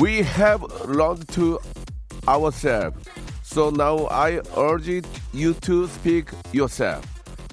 [0.00, 1.58] We have learned to
[2.28, 2.98] ourselves
[3.42, 5.02] So now I urge
[5.32, 7.06] you to speak yourself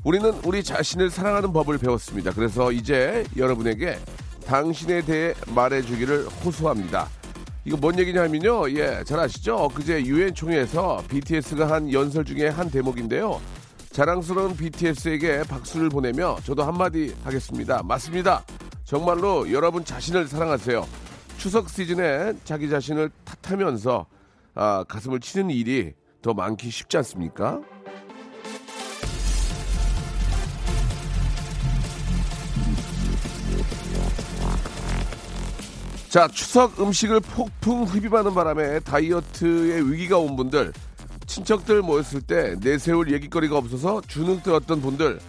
[0.04, 3.98] 우리는 우리 자신을 사랑하는 법을 배웠습니다 그래서 이제 여러분에게
[4.46, 7.10] 당신에 대해 말해주기를 호소합니다.
[7.66, 8.70] 이거 뭔 얘기냐면요.
[8.78, 9.68] 예, 잘 아시죠?
[9.70, 13.42] 그제 유엔 총회에서 BTS가 한 연설 중에 한 대목인데요.
[13.92, 17.82] 자랑스러운 BTS에게 박수를 보내며 저도 한마디 하겠습니다.
[17.84, 18.44] 맞습니다.
[18.84, 21.05] 정말로 여러분 자신을 사랑하세요.
[21.46, 24.08] 추석 시즌에 자기 자신을 탓하면서
[24.56, 25.94] 아, 가슴을 치는 일이
[26.24, 27.62] 더 많기 쉽지 않습니까?
[36.10, 40.74] 자, 추석 음식을 폭풍 흡입하는 바람에 다이어트에 위기가 온 분들,
[41.28, 45.20] 친척들 모였을 때 내세울 얘기거리가 없어서 주눅 들었던 분들,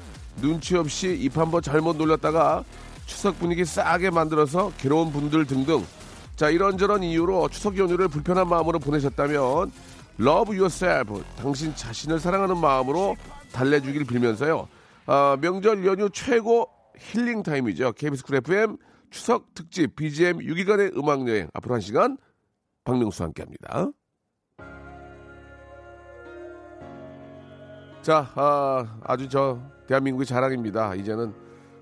[0.40, 2.64] 눈치 없이 입 한번 잘못 놀렸다가
[3.04, 5.84] 추석 분위기 싸하게 만들어서 괴로운 분들 등등.
[6.36, 9.72] 자, 이런저런 이유로 추석 연휴를 불편한 마음으로 보내셨다면,
[10.20, 11.22] Love yourself.
[11.36, 13.16] 당신 자신을 사랑하는 마음으로
[13.52, 14.68] 달래주길 빌면서요.
[15.06, 17.92] 아, 명절 연휴 최고 힐링 타임이죠.
[17.92, 18.76] KBS 쿨 FM
[19.10, 22.16] 추석 특집 BGM 6일간의 음악 여행 앞으로 한 시간
[22.84, 23.88] 박명수와 함께합니다.
[28.02, 30.94] 자, 아, 아주 저 대한민국의 자랑입니다.
[30.94, 31.32] 이제는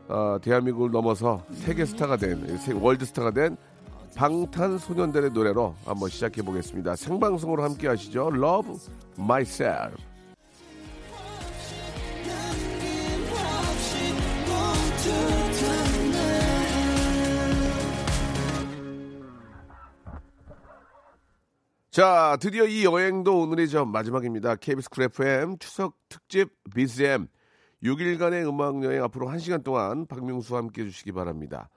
[0.09, 3.57] 어, 대한민국을 넘어서 세계 스타가 된 세- 월드 스타가 된
[4.17, 6.97] 방탄소년단의 노래로 한번 시작해 보겠습니다.
[6.97, 8.31] 생방송으로 함께 하시죠.
[8.35, 8.75] Love
[9.19, 9.97] Myself.
[21.91, 24.57] 자, 드디어 이 여행도 오늘이 저 마지막입니다.
[24.57, 27.29] KBS 쿨 FM 추석 특집 BCM
[27.85, 31.69] 6일간의 음악 여행 앞으로 1시간 동안 박명수와 함께 해 주시기 바랍니다.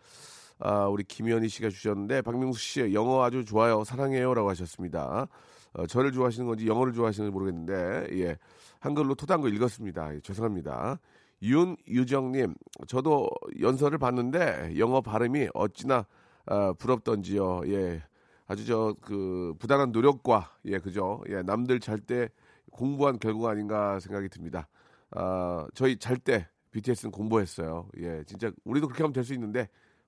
[0.59, 3.83] 아, 우리 김현희 씨가 주셨는데 박명수 씨 영어 아주 좋아요.
[3.83, 5.27] 사랑해요라고 하셨습니다.
[5.73, 8.37] 어, 저를 좋아하시는 건지 영어를 좋아하시는지 모르겠는데 예.
[8.79, 10.15] 한글로 토단 거 읽었습니다.
[10.15, 10.99] 예, 죄송합니다.
[11.41, 12.55] 윤유정님,
[12.87, 13.29] 저도
[13.59, 16.05] 연설을 봤는데 영어 발음이 어찌나
[16.45, 17.61] 아, 부럽던지요.
[17.67, 18.01] 예,
[18.47, 21.21] 아주 저 그 부단한 노력과 예, 그죠.
[21.29, 22.29] 예, 남들 잘 때
[22.71, 24.67] 공부한 결과가 아닌가 생각이 듭니다.
[25.11, 27.87] 아, 저희 잘 때 BTS는 공부했어요.
[27.99, 29.67] 예, 진짜 우리도 그렇게 하면 될 수 있는데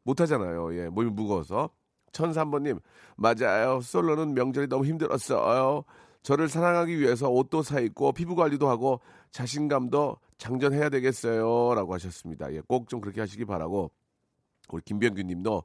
[0.10, 0.76] 못 하잖아요.
[0.76, 1.70] 예, 몸이 무거워서.
[2.12, 2.80] 천삼번님,
[3.16, 3.80] 맞아요.
[3.82, 5.84] 솔로는 명절이 너무 힘들었어요.
[6.24, 9.00] 저를 사랑하기 위해서 옷도 사 입고 피부 관리도 하고
[9.32, 11.76] 자신감도 장전해야 되겠어요.
[11.76, 12.52] 라고 하셨습니다.
[12.54, 13.92] 예, 꼭 좀 그렇게 하시기 바라고.
[14.70, 15.64] 우리 김병규 님도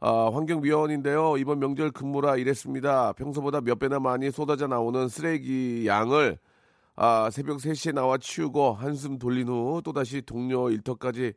[0.00, 1.36] 아, 환경미화원인데요.
[1.38, 3.12] 이번 명절 근무라 일했습니다.
[3.12, 6.38] 평소보다 몇 배나 많이 쏟아져 나오는 쓰레기 양을
[6.96, 11.34] 아, 새벽 3시에 나와 치우고 한숨 돌린 후 또다시 동료 일터까지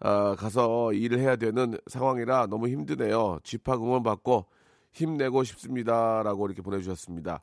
[0.00, 3.38] 아, 가서 일을 해야 되는 상황이라 너무 힘드네요.
[3.42, 4.46] 집합 응원 받고
[4.92, 7.40] 힘내고 싶습니다라고 이렇게 보내주셨습니다.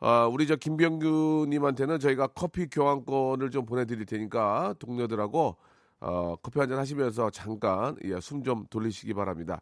[0.00, 5.56] 아, 우리 저 김병규님한테는 저희가 커피 교환권을 좀 보내드릴 테니까 동료들하고
[6.00, 9.60] 어, 커피 한잔 하시면서 잠깐 예, 숨 좀 돌리시기 바랍니다.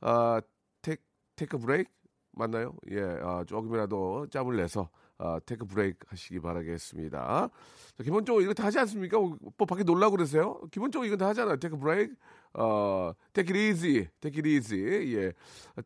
[0.00, 0.40] 아,
[0.80, 1.02] take,
[1.36, 1.90] take break
[2.32, 2.72] 맞나요?
[2.90, 7.50] 예, 아, 조금이라도 짬을 내서 아, take break 하시기 바라겠습니다.
[7.96, 9.18] 자, 기본적으로 이거 다 하지 않습니까?
[9.18, 9.36] 뭐
[9.68, 10.60] 밖에 놀라고 그러세요?
[10.70, 11.56] 기본적으로 이건 다 하잖아요.
[11.56, 12.14] take break,
[12.54, 15.14] 어, easy, take it easy.
[15.16, 15.32] 예,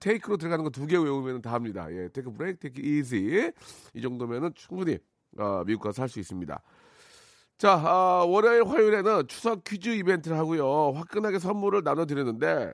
[0.00, 1.86] take로 들어가는 거 두 개 외우면 다 합니다.
[1.90, 3.52] 예, take break, it easy.
[3.94, 4.98] 이 정도면은 충분히
[5.38, 6.62] 어, 미국 가서 할 수 있습니다.
[7.56, 10.92] 자, 아, 월요일, 화요일에는 추석 퀴즈 이벤트를 하고요.
[10.92, 12.72] 화끈하게 선물을 나눠드렸는데,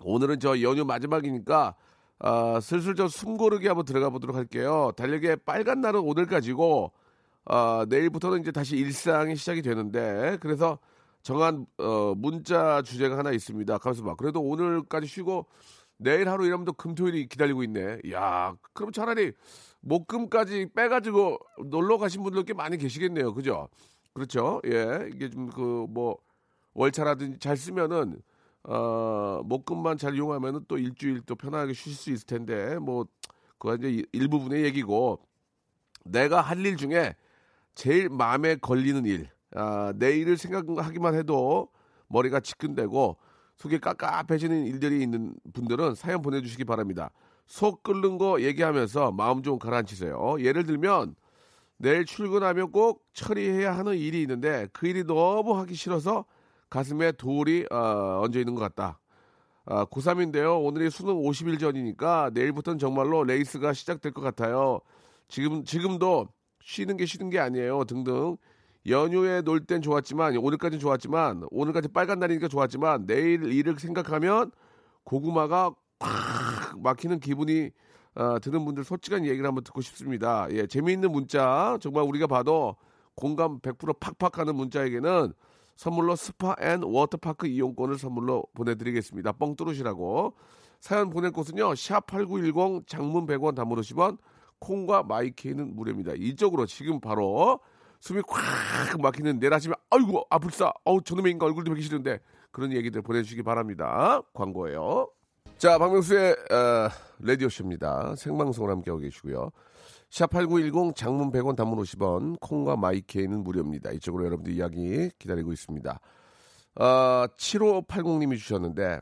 [0.00, 1.74] 오늘은 저 연휴 마지막이니까,
[2.20, 4.92] 아, 슬슬 저 숨고르기 한번 들어가 보도록 할게요.
[4.96, 6.92] 달력의 빨간 날은 오늘까지고,
[7.46, 10.78] 아, 내일부터는 이제 다시 일상이 시작이 되는데, 그래서
[11.22, 13.78] 정한, 어, 문자 주제가 하나 있습니다.
[13.78, 14.14] 가만있어 봐.
[14.16, 15.46] 그래도 오늘까지 쉬고,
[15.98, 17.98] 내일 하루 이러면 또 금토일이 기다리고 있네.
[18.12, 19.32] 야, 그럼 차라리
[19.80, 23.34] 목금까지 빼가지고 놀러 가신 분들 꽤 많이 계시겠네요.
[23.34, 23.68] 그죠?
[24.14, 24.60] 그렇죠.
[24.66, 25.08] 예.
[25.14, 26.18] 이게 좀 그 뭐
[26.74, 28.22] 월차라든지 잘 쓰면은
[28.68, 33.06] 어 목금만 잘 이용하면은 또 일주일 또 편하게 쉬실 수 있을 텐데 뭐
[33.58, 35.20] 그거 이제 일- 일부분의 얘기고
[36.04, 37.14] 내가 할 일 중에
[37.74, 41.68] 제일 마음에 걸리는 일, 아, 내 일을 생각하기만 해도
[42.08, 43.18] 머리가 지끈대고
[43.56, 47.10] 속이 깝깝해지는 일들이 있는 분들은 사연 보내주시기 바랍니다.
[47.46, 50.36] 속 끓는 거 얘기하면서 마음 좀 가라앉히세요.
[50.40, 51.16] 예를 들면
[51.78, 56.24] 내일 출근하면 꼭 처리해야 하는 일이 있는데 그 일이 너무 하기 싫어서
[56.70, 59.00] 가슴에 돌이 어, 얹어 있는 것 같다.
[59.66, 60.64] 아, 고3인데요.
[60.64, 64.80] 오늘이 수능 50일 전이니까 내일부터는 정말로 레이스가 시작될 것 같아요.
[65.28, 66.28] 지금, 지금도
[66.62, 67.84] 쉬는 게 쉬는 게 아니에요.
[67.84, 68.36] 등등.
[68.86, 74.50] 연휴에 놀 땐 좋았지만, 오늘까지는 좋았지만, 오늘까지 빨간 날이니까 좋았지만, 내일 일을 생각하면
[75.04, 77.70] 고구마가 꽉 막히는 기분이
[78.14, 80.48] 어, 드는 분들 솔직한 얘기를 한번 듣고 싶습니다.
[80.50, 82.76] 예, 재미있는 문자, 정말 우리가 봐도
[83.14, 85.32] 공감 100% 팍팍 하는 문자에게는
[85.78, 89.30] 선물로 스파 and 워터파크 이용권을 선물로 보내드리겠습니다.
[89.32, 90.34] 뻥 뚫으시라고.
[90.80, 91.70] 사연 보낼 곳은요.
[91.70, 94.18] 샵8910 장문 100원 담으 50원
[94.58, 96.14] 콩과 마이케이는 무료입니다.
[96.16, 97.60] 이쪽으로 지금 바로
[98.00, 102.18] 숨이 콱 막히는 내일 아침에 아이고 아뿔싸 어우 저놈의 인간 얼굴도 보기 싫은데
[102.50, 104.20] 그런 얘기들 보내주시기 바랍니다.
[104.34, 105.08] 광고예요.
[105.58, 106.88] 자 박명수의 어,
[107.20, 108.16] 라디오쇼입니다.
[108.16, 109.52] 생방송을 함께하고 계시고요.
[110.10, 113.90] 샵8910 장문 100원 단문 50원 콩과 마이케이는 무료입니다.
[113.92, 116.00] 이쪽으로 여러분들 이야기 기다리고 있습니다.
[116.76, 119.00] 어, 7580님이 주셨는데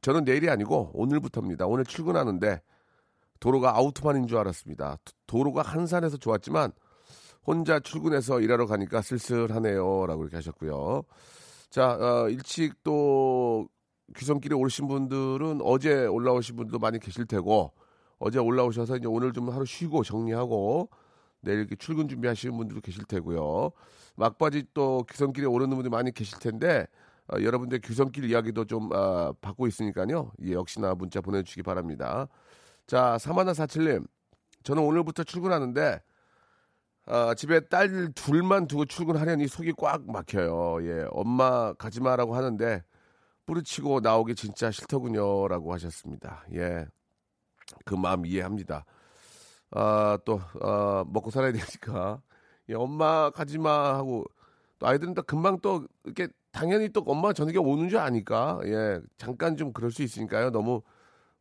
[0.00, 1.66] 저는 내일이 아니고 오늘부터입니다.
[1.66, 2.62] 오늘 출근하는데
[3.38, 4.98] 도로가 아우트반인 줄 알았습니다.
[5.26, 6.72] 도로가 한산해서 좋았지만
[7.46, 10.06] 혼자 출근해서 일하러 가니까 쓸쓸하네요.
[10.06, 11.02] 라고 이렇게 하셨고요.
[11.70, 13.68] 자, 어, 일찍 또
[14.16, 17.72] 귀성길에 오르신 분들은 어제 올라오신 분들도 많이 계실 테고
[18.20, 20.88] 어제 올라오셔서 이제 오늘 좀 하루 쉬고 정리하고
[21.40, 23.72] 내일 이렇게 출근 준비하시는 분들도 계실 테고요.
[24.14, 26.86] 막바지 또 귀성길에 오르는 분들이 많이 계실 텐데
[27.32, 30.32] 어, 여러분들 귀성길 이야기도 좀 어, 받고 있으니까요.
[30.44, 32.28] 예, 역시나 문자 보내주시기 바랍니다.
[32.86, 34.04] 자, 사마나 사칠님,
[34.64, 36.02] 저는 오늘부터 출근하는데
[37.06, 40.78] 어, 집에 딸 둘만 두고 출근하려니 속이 꽉 막혀요.
[40.82, 42.82] 예, 엄마 가지 마라고 하는데
[43.46, 46.44] 뿌리치고 나오기 진짜 싫더군요라고 하셨습니다.
[46.52, 46.86] 예,
[47.84, 48.84] 그 마음 이해합니다.
[49.72, 52.20] 아, 또, 아, 먹고 살아야 되니까.
[52.68, 54.24] 예, 엄마 가지 마 하고,
[54.78, 59.56] 또 아이들은 또 금방 또, 이렇게, 당연히 또 엄마 저녁에 오는 줄 아니까, 예, 잠깐
[59.56, 60.50] 좀 그럴 수 있으니까요.
[60.50, 60.82] 너무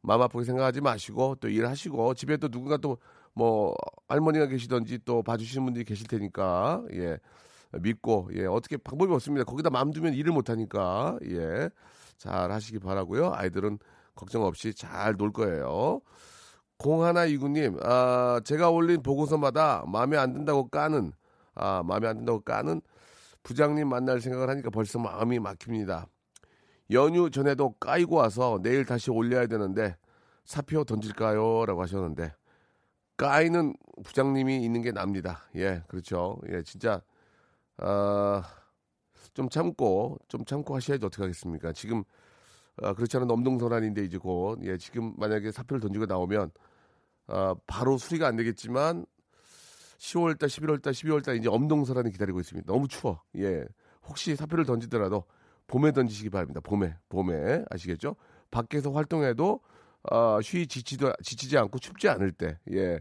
[0.01, 2.97] 마음 아프게 생각하지 마시고, 또 일하시고, 집에 또 누군가 또,
[3.33, 3.73] 뭐,
[4.07, 7.17] 할머니가 계시던지 또 봐주시는 분들이 계실 테니까, 예,
[7.71, 9.43] 믿고, 예, 어떻게 방법이 없습니다.
[9.45, 11.69] 거기다 마음 두면 일을 못하니까, 예,
[12.17, 13.79] 잘 하시기 바라고요 아이들은
[14.19, 16.01] 걱정 없이 잘 놀 거예요.
[16.77, 21.13] 공하나 이구님, 아, 제가 올린 보고서마다 마음에 안 든다고 까는,
[21.56, 22.81] 아, 마음에 안 든다고 까는
[23.44, 26.07] 부장님 만날 생각을 하니까 벌써 마음이 막힙니다.
[26.92, 29.95] 연휴 전에도 까이고 와서 내일 다시 올려야 되는데
[30.44, 31.66] 사표 던질까요?
[31.66, 32.33] 라고 하셨는데
[33.18, 35.44] 까이는 부장님이 있는 게 납니다.
[35.56, 36.39] 예, 그렇죠.
[36.50, 37.01] 예, 진짜,
[37.77, 38.44] 아,
[39.33, 41.71] 좀 참고, 좀 참고 하셔야지 어떡하겠습니까?
[41.74, 42.04] 지금
[42.81, 46.51] 아, 그렇지 않은 엄동설한인데 이제 곧 예, 지금 만약에 사표를 던지고 나오면
[47.27, 49.05] 아, 바로 수리가 안 되겠지만
[49.97, 52.71] 10월달, 11월달, 12월달 이제 엄동설한이 기다리고 있습니다.
[52.71, 53.21] 너무 추워.
[53.37, 53.65] 예,
[54.07, 55.25] 혹시 사표를 던지더라도
[55.67, 56.61] 봄에 던지시기 바랍니다.
[56.61, 58.15] 봄에, 봄에 아시겠죠?
[58.49, 59.59] 밖에서 활동해도
[60.11, 62.99] 어, 쉬 지치도 지치지 않고 춥지 않을 때, 예,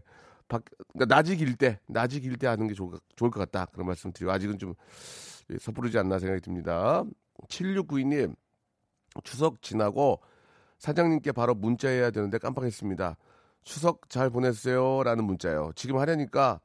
[0.49, 3.67] 밖, 그러니까 낮이 길 때, 낮이 길 때 하는 게 좋을, 좋을 것 같다.
[3.73, 4.75] 그런 말씀 드리고 아직은 좀
[5.51, 7.05] 예, 섣부르지 않나 생각이 듭니다.
[7.49, 8.35] 7692님,
[9.25, 10.21] 추석 지나고
[10.79, 13.17] 사장님께 바로 문자해야 되는데 깜빡했습니다.
[13.65, 15.03] 추석 잘 보냈어요.
[15.03, 15.73] 라는 문자요.
[15.75, 16.61] 지금 하려니까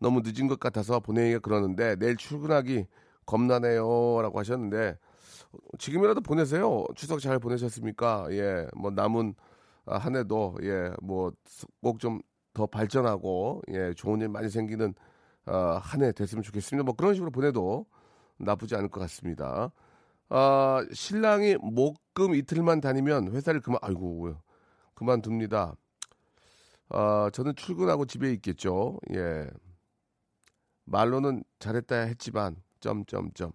[0.00, 2.86] 너무 늦은 것 같아서 보내기가 그러는데 내일 출근하기
[3.26, 4.22] 겁나네요.
[4.22, 4.96] 라고 하셨는데
[5.78, 6.84] 지금이라도 보내세요.
[6.94, 8.28] 추석 잘 보내셨습니까?
[8.32, 9.34] 예, 뭐 남은
[9.86, 11.32] 한 해도 예, 뭐
[11.82, 12.20] 꼭 좀
[12.54, 14.92] 더 발전하고 예, 좋은 일 많이 생기는
[15.46, 16.84] 어, 한 해 됐으면 좋겠습니다.
[16.84, 17.86] 뭐 그런 식으로 보내도
[18.38, 19.70] 나쁘지 않을 것 같습니다.
[20.30, 24.34] 아, 신랑이 목금 이틀만 다니면 회사를 그만, 아이고,
[24.94, 25.74] 그만둡니다.
[26.90, 28.98] 아, 저는 출근하고 집에 있겠죠.
[29.14, 29.48] 예.
[30.86, 33.52] 말로는 잘했다 했지만, 점점점.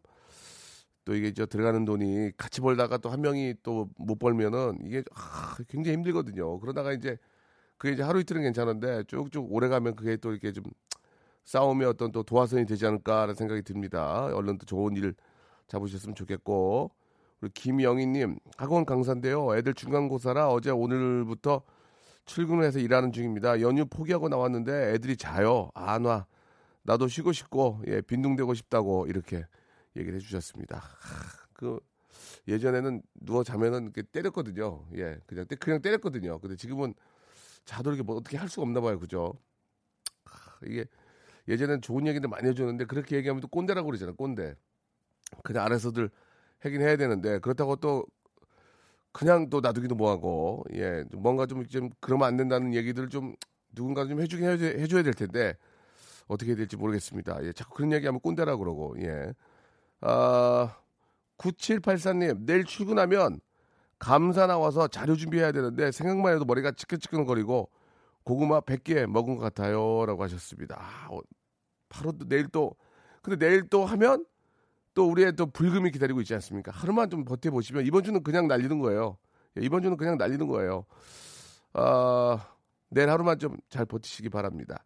[1.05, 5.55] 또 이게 저 들어가는 돈이 같이 벌다가 또 한 명이 또 못 벌면은 이게 아,
[5.67, 6.59] 굉장히 힘들거든요.
[6.59, 7.17] 그러다가 이제
[7.77, 10.63] 그게 이제 하루 이틀은 괜찮은데 쭉쭉 오래 가면 그게 또 이렇게 좀
[11.45, 14.25] 싸움의 어떤 또 도화선이 되지 않을까라는 생각이 듭니다.
[14.35, 15.15] 얼른 또 좋은 일
[15.67, 16.91] 잡으셨으면 좋겠고
[17.41, 19.55] 우리 김영희님 학원 강사인데요.
[19.57, 21.61] 애들 중간고사라 어제 오늘부터
[22.25, 23.59] 출근해서 일하는 중입니다.
[23.61, 25.69] 연휴 포기하고 나왔는데 애들이 자요.
[25.73, 26.25] 안 와.
[26.83, 29.45] 나도 쉬고 싶고 예, 빈둥대고 싶다고 이렇게
[29.95, 30.77] 얘기를 해주셨습니다.
[30.77, 31.79] 하, 그
[32.47, 34.85] 예전에는 누워 자면은 이렇게 때렸거든요.
[34.95, 36.39] 예, 그냥 그냥 때렸거든요.
[36.39, 36.93] 근데 지금은
[37.65, 39.33] 자도 이렇게 뭐 어떻게 할 수가 없나 봐요, 그죠?
[40.25, 40.85] 하, 이게
[41.47, 44.55] 예전엔 좋은 얘기들 많이 해줬는데 그렇게 얘기하면 또 꼰대라고 그러잖아, 꼰대.
[45.43, 46.09] 그냥 알아서들
[46.59, 48.05] 하긴 해야 되는데 그렇다고 또
[49.11, 53.35] 그냥 또 놔두기도 뭐하고 예 뭔가 좀, 좀 그러면 안 된다는 얘기들을 좀
[53.73, 55.55] 누군가 좀 해주긴 해줘야, 해줘야 될 텐데
[56.27, 57.43] 어떻게 해야 될지 모르겠습니다.
[57.43, 59.33] 예, 자꾸 그런 얘기하면 꼰대라 그러고 예.
[60.01, 60.75] 아
[61.37, 63.39] 9784님 내일 출근하면
[63.99, 67.69] 감사 나와서 자료 준비해야 되는데 생각만 해도 머리가 찌끈찌끈거리고
[68.23, 70.77] 고구마 100개 먹은 것 같아요 라고 하셨습니다.
[70.79, 71.19] 아, 어,
[71.89, 72.75] 바로 또 내일 또
[73.21, 74.25] 근데 내일 또 하면
[74.93, 76.71] 또 우리의 또 불금이 기다리고 있지 않습니까?
[76.71, 79.17] 하루만 좀 버텨보시면 이번 주는 그냥 날리는 거예요.
[79.57, 80.85] 예, 이번 주는 그냥 날리는 거예요.
[81.73, 82.47] 아,
[82.89, 84.83] 내일 하루만 좀 잘 버티시기 바랍니다.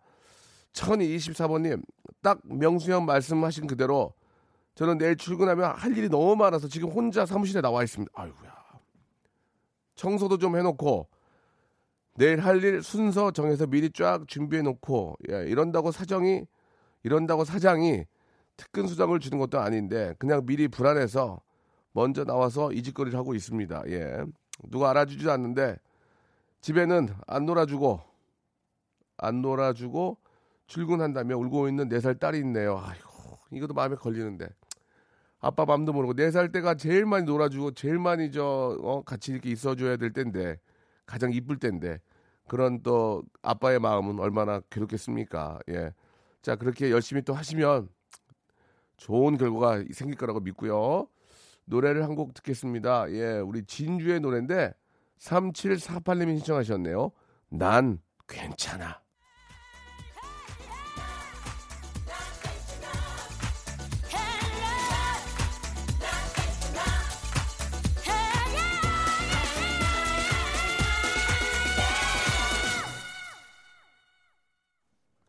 [0.73, 1.83] 1024번님,
[2.21, 4.13] 딱 명수형 말씀하신 그대로
[4.75, 8.11] 저는 내일 출근하면 할 일이 너무 많아서 지금 혼자 사무실에 나와 있습니다.
[8.15, 8.55] 아이고야.
[9.95, 11.07] 청소도 좀 해놓고
[12.15, 16.45] 내일 할 일 순서 정해서 미리 쫙 준비해놓고 예, 이런다고 사정이
[17.03, 18.05] 이런다고 사장이
[18.57, 21.39] 특근 수당을 주는 것도 아닌데 그냥 미리 불안해서
[21.93, 23.83] 먼저 나와서 이 짓거리를 하고 있습니다.
[23.87, 24.25] 예.
[24.69, 25.77] 누가 알아주지도 않는데
[26.61, 28.01] 집에는 안 놀아주고
[29.17, 30.17] 안 놀아주고
[30.65, 32.77] 출근한다며 울고 있는 네살 딸이 있네요.
[32.77, 34.47] 아이고 이것도 마음에 걸리는데
[35.39, 39.97] 아빠 맘도 모르고 네살 때가 제일 많이 놀아주고 제일 많이 저 어, 같이 이렇게 있어줘야
[39.97, 40.59] 될 때인데
[41.05, 41.99] 가장 이쁠 때인데
[42.47, 45.59] 그런 또 아빠의 마음은 얼마나 괴롭겠습니까?
[45.69, 45.93] 예.
[46.41, 47.89] 자 그렇게 열심히 또 하시면
[48.97, 51.07] 좋은 결과가 생길 거라고 믿고요.
[51.65, 53.11] 노래를 한 곡 듣겠습니다.
[53.11, 54.73] 예, 우리 진주의 노래인데
[55.19, 57.11] 3748님이 신청하셨네요.
[57.49, 59.01] 난 괜찮아.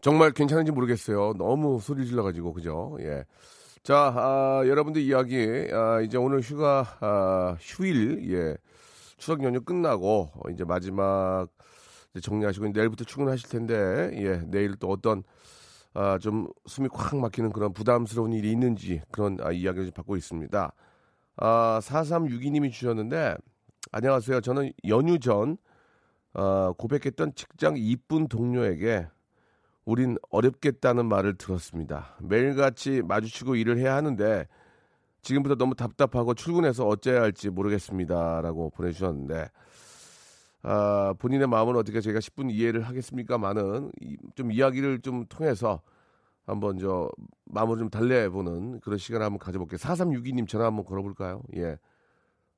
[0.09, 1.35] 정말 괜찮은지 모르겠어요.
[1.37, 2.97] 너무 소리 질러가지고 그죠?
[3.01, 3.27] 예.
[3.83, 8.57] 자, 아, 여러분들 이야기 아, 이제 오늘 휴가 아, 휴일 예
[9.19, 11.49] 추석 연휴 끝나고 이제 마지막
[12.11, 15.25] 이제 정리하시고 내일부터 출근하실 텐데 예 내일 또 어떤
[15.93, 20.73] 아, 좀 숨이 콱 막히는 그런 부담스러운 일이 있는지 그런 아, 이야기를 좀 받고 있습니다.
[21.37, 23.37] 아, 4362님이 주셨는데
[23.93, 24.41] 안녕하세요.
[24.41, 25.59] 저는 연휴 전
[26.33, 29.07] 아, 고백했던 직장 이쁜 동료에게
[29.89, 32.15] 우린 어렵겠다는 말을 들었습니다.
[32.21, 34.47] 매일같이 마주치고 일을 해야 하는데
[35.23, 38.43] 지금부터 너무 답답하고 출근해서 어째야 할지 모르겠습니다.
[38.43, 39.49] 라고 보내주셨는데
[40.61, 43.39] 아, 본인의 마음은 어떻게 저희가 10분 이해를 하겠습니까?
[43.39, 43.91] 많은
[44.35, 45.81] 좀 이야기를 좀 통해서
[46.45, 47.11] 한번 저
[47.47, 49.79] 마음을 좀 달래보는 그런 시간을 한번 가져볼게요.
[49.79, 51.41] 4362님 전화 한번 걸어볼까요?
[51.57, 51.79] 예.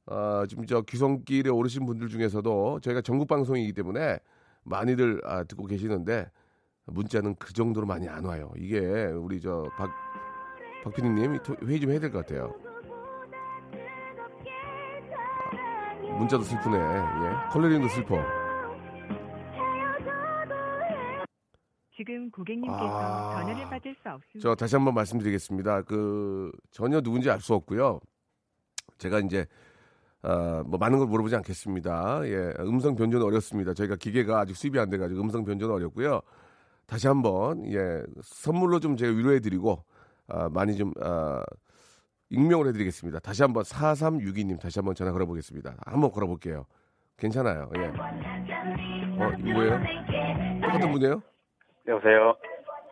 [0.07, 4.19] 아, 지금 저 귀성길에 오르신 분들 중에서도 저희가 전국 방송이기 때문에
[4.65, 6.29] 많이들 아, 듣고 계시는데
[6.87, 8.51] 문자는 그 정도로 많이 안 와요.
[8.57, 9.91] 이게 우리 저 박
[10.85, 12.55] 박피디님 회의 좀 해야 될 것 같아요.
[16.09, 16.77] 아, 문자도 슬프네.
[16.79, 17.51] 예.
[17.53, 18.17] 컬러링도 슬퍼.
[21.97, 23.41] 지금 고객님께서 아...
[23.43, 24.41] 전화를 받을 수 없습니다.
[24.41, 25.83] 저 다시 한번 말씀드리겠습니다.
[25.83, 28.01] 그 전혀 누군지 알 수 없고요.
[28.97, 29.47] 제가 이제
[30.23, 32.21] 어, 뭐 많은 걸 물어보지 않겠습니다.
[32.25, 33.75] 예, 음성 변조는 어렵습니다.
[33.75, 36.21] 저희가 기계가 아직 수입이 안 돼가지고 음성 변조는 어렵고요.
[36.91, 39.85] 다시 한번 예 선물로 좀 제가 위로해드리고
[40.27, 41.41] 아, 많이 좀 아,
[42.31, 43.21] 익명을 해드리겠습니다.
[43.21, 45.77] 다시 한번 4362님 다시 한번 전화 걸어보겠습니다.
[45.87, 46.67] 한번 걸어볼게요.
[47.17, 47.71] 괜찮아요.
[47.77, 47.87] 예.
[49.23, 49.81] 어, 이거 뭐예요?
[50.63, 51.23] 똑같은 분이에요?
[51.87, 52.37] 여보세요?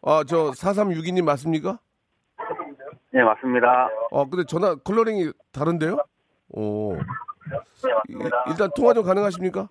[0.02, 1.80] 아, 저 4362님 맞습니까?
[3.10, 3.88] 네, 맞습니다.
[4.12, 5.98] 어, 근데 전화 컬러링이 다른데요?
[6.50, 6.96] 오.
[8.48, 9.68] 일단 통화 좀 가능하십니까?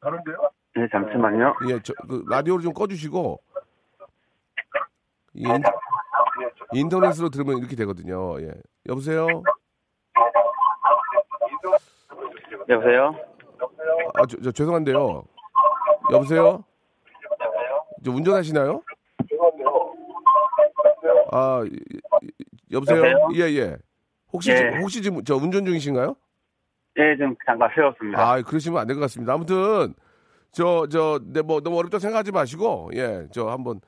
[0.00, 0.36] 다른데요?
[0.76, 1.54] 네, 잠시만요.
[1.70, 3.40] 예, 저, 그 라디오를 좀 꺼주시고
[5.34, 5.62] 인,
[6.72, 8.40] 인터넷으로 들으면 이렇게 되거든요.
[8.40, 8.52] 예.
[8.88, 9.26] 여보세요?
[12.68, 13.14] 여보세요?
[14.14, 15.24] 아, 저, 저 죄송한데요.
[16.10, 16.64] 여보세요?
[18.04, 18.82] 저 운전하시나요?
[21.32, 21.62] 아,
[22.70, 23.02] 여보세요?
[23.34, 23.76] 예, 예.
[24.32, 24.78] 혹시, 예.
[24.80, 26.14] 혹시 지금 저 운전 중이신가요?
[26.98, 28.20] 예, 좀 잠깐 세웠습니다.
[28.20, 29.32] 아, 그러시면 안 될 것 같습니다.
[29.32, 29.94] 아무튼,
[30.50, 33.80] 저, 저, 네, 뭐, 너무 어렵다 생각하지 마시고, 예, 저 한번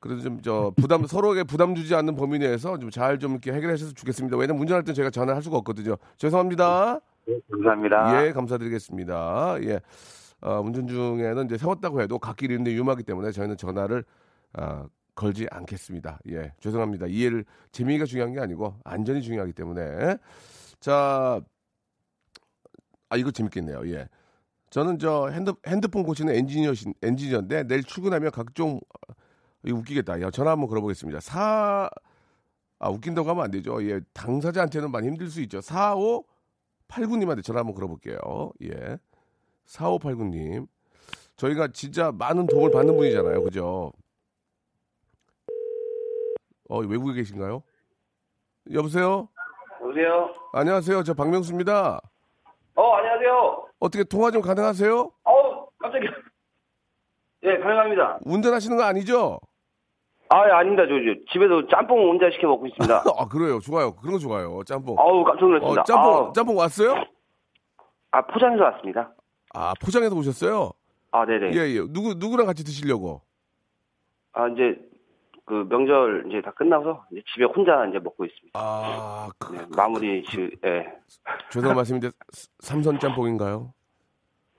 [0.00, 3.92] 그래도 좀 저 부담 서로에게 부담 주지 않는 범위 내에서 좀 잘좀 좀 이렇게 해결하셔서
[3.92, 4.36] 좋겠습니다.
[4.36, 5.96] 왜냐면 운전할 때 제가 전화할 수가 없거든요.
[6.16, 7.00] 죄송합니다.
[7.26, 8.26] 네, 감사합니다.
[8.26, 9.56] 예, 감사드리겠습니다.
[9.64, 9.80] 예.
[10.40, 14.04] 어, 운전 중에는 이제 세웠다고 해도 갓길이 있는데 위험하기 때문에 저희는 전화를
[14.58, 16.18] 어, 걸지 않겠습니다.
[16.30, 17.06] 예, 죄송합니다.
[17.06, 20.16] 이해를 재미가 중요한 게 아니고 안전이 중요하기 때문에
[20.80, 21.42] 자,
[23.10, 23.86] 아 이거 재밌겠네요.
[23.92, 24.08] 예,
[24.70, 28.80] 저는 저 핸드 핸드폰 고치는 엔지니어 엔지니어인데 내일 출근하면 각종
[29.64, 30.20] 이거 웃기겠다.
[30.22, 31.20] 야, 전화 한번 걸어보겠습니다.
[31.20, 31.90] 사,
[32.78, 33.82] 아, 웃긴다고 하면 안 되죠.
[33.88, 35.60] 예, 당사자한테는 많이 힘들 수 있죠.
[35.60, 36.24] 4, 5,
[36.88, 38.18] 4589님한테 전화 한번 걸어볼게요.
[38.62, 38.98] 예.
[39.66, 40.66] 4589님.
[41.36, 43.42] 저희가 진짜 많은 도움을 받는 분이잖아요.
[43.44, 43.92] 그죠?
[46.68, 47.62] 어, 외국에 계신가요?
[48.72, 49.28] 여보세요?
[49.82, 50.34] 여보세요?
[50.52, 51.02] 안녕하세요.
[51.04, 52.00] 저 박명수입니다.
[52.74, 53.66] 어, 안녕하세요.
[53.78, 55.10] 어떻게 통화 좀 가능하세요?
[55.24, 56.10] 어우, 깜짝이야.
[57.44, 58.18] 예, 가능합니다.
[58.24, 59.40] 운전하시는 거 아니죠?
[60.32, 60.84] 아, 예, 아닙니다.
[60.86, 63.02] 저, 저, 집에서 짬뽕 혼자 시켜 먹고 있습니다.
[63.18, 63.58] 아, 그래요.
[63.58, 63.94] 좋아요.
[63.96, 64.60] 그런 거 좋아요.
[64.64, 64.96] 짬뽕.
[64.98, 65.80] 아우, 깜짝 놀랐습니다.
[65.80, 66.32] 어, 짬뽕, 아우.
[66.32, 66.94] 짬뽕 왔어요?
[68.12, 69.12] 아, 포장해서 왔습니다.
[69.54, 70.70] 아, 포장해서 오셨어요?
[71.10, 71.50] 아, 네네.
[71.54, 71.80] 예, 예.
[71.88, 73.22] 누구, 누구랑 같이 드시려고?
[74.32, 74.78] 아, 이제,
[75.44, 78.50] 그 명절 이제 다 끝나서 이제 집에 혼자 이제 먹고 있습니다.
[78.54, 80.86] 아, 그, 네, 마무리, 지, 예.
[81.50, 82.10] 죄송한 말씀인데,
[82.60, 83.72] 삼선 짬뽕인가요?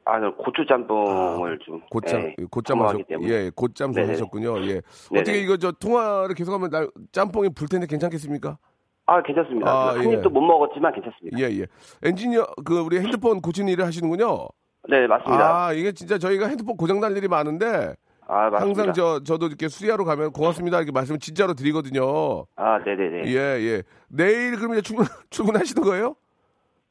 [0.06, 1.82] 아, 저 고추 짬뽕을 좀.
[1.90, 3.30] 곧짬, 예, 선호하기 하셨.
[3.30, 4.08] 예, 곧짬 네네.
[4.10, 4.60] 하셨군요.
[4.62, 4.82] 예.
[5.12, 5.22] 네네.
[5.22, 8.58] 어떻게 이거 저 통화를 계속하면 나 짬뽕이 불 텐데 괜찮겠습니까?
[9.06, 9.70] 아, 괜찮습니다.
[9.70, 10.16] 아, 한 예.
[10.16, 11.38] 입도 못 먹었지만 괜찮습니다.
[11.40, 11.66] 예, 예.
[12.04, 14.48] 엔지니어, 그, 우리 핸드폰 고치는 일을 하시는군요.
[14.90, 15.66] 네, 맞습니다.
[15.68, 17.94] 아, 이게 진짜 저희가 핸드폰 고장 날 일이 많은데,
[18.28, 18.60] 아, 맞습니다.
[18.82, 20.78] 항상 저, 저도 이렇게 수리하러 가면 고맙습니다.
[20.78, 22.46] 이렇게 말씀을 진짜로 드리거든요.
[22.56, 23.24] 아, 네 네 네.
[23.28, 23.84] 예, 예.
[24.08, 26.16] 내일 그럼 이제 출근, 출근하시는 거예요?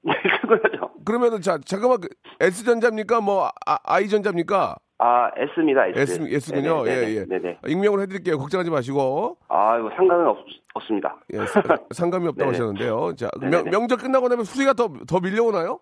[0.02, 0.90] 네, 그거죠.
[1.04, 2.08] 그러면은 자, 잠깐만, 그
[2.40, 3.20] S전자입니까?
[3.20, 4.76] 뭐, 아, I전자입니까?
[4.98, 6.00] 아, S입니다, S.
[6.22, 6.84] S, S군요.
[6.84, 7.24] 네네, 예, 예.
[7.26, 7.58] 네네.
[7.66, 8.38] 익명으로 해드릴게요.
[8.38, 9.38] 걱정하지 마시고.
[9.48, 10.38] 아, 이거 상관은 없,
[10.74, 11.16] 없습니다.
[11.32, 12.50] 예, 사- 상감이 없다고.
[12.50, 13.14] 하셨는데요.
[13.16, 13.70] 자, 명, 네네네.
[13.70, 15.80] 명절 끝나고 나면 수리가 더, 더 밀려오나요?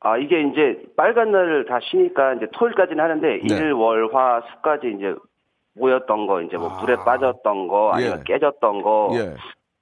[0.00, 3.54] 아, 이게 이제 빨간 날을 다 쉬니까 이제 토요일까지는 하는데 네.
[3.54, 5.14] 일, 월, 화, 수까지 이제
[5.74, 6.80] 모였던 거, 이제 뭐 아.
[6.80, 8.32] 물에 빠졌던 거, 아니면 예.
[8.32, 9.34] 깨졌던 거, 예.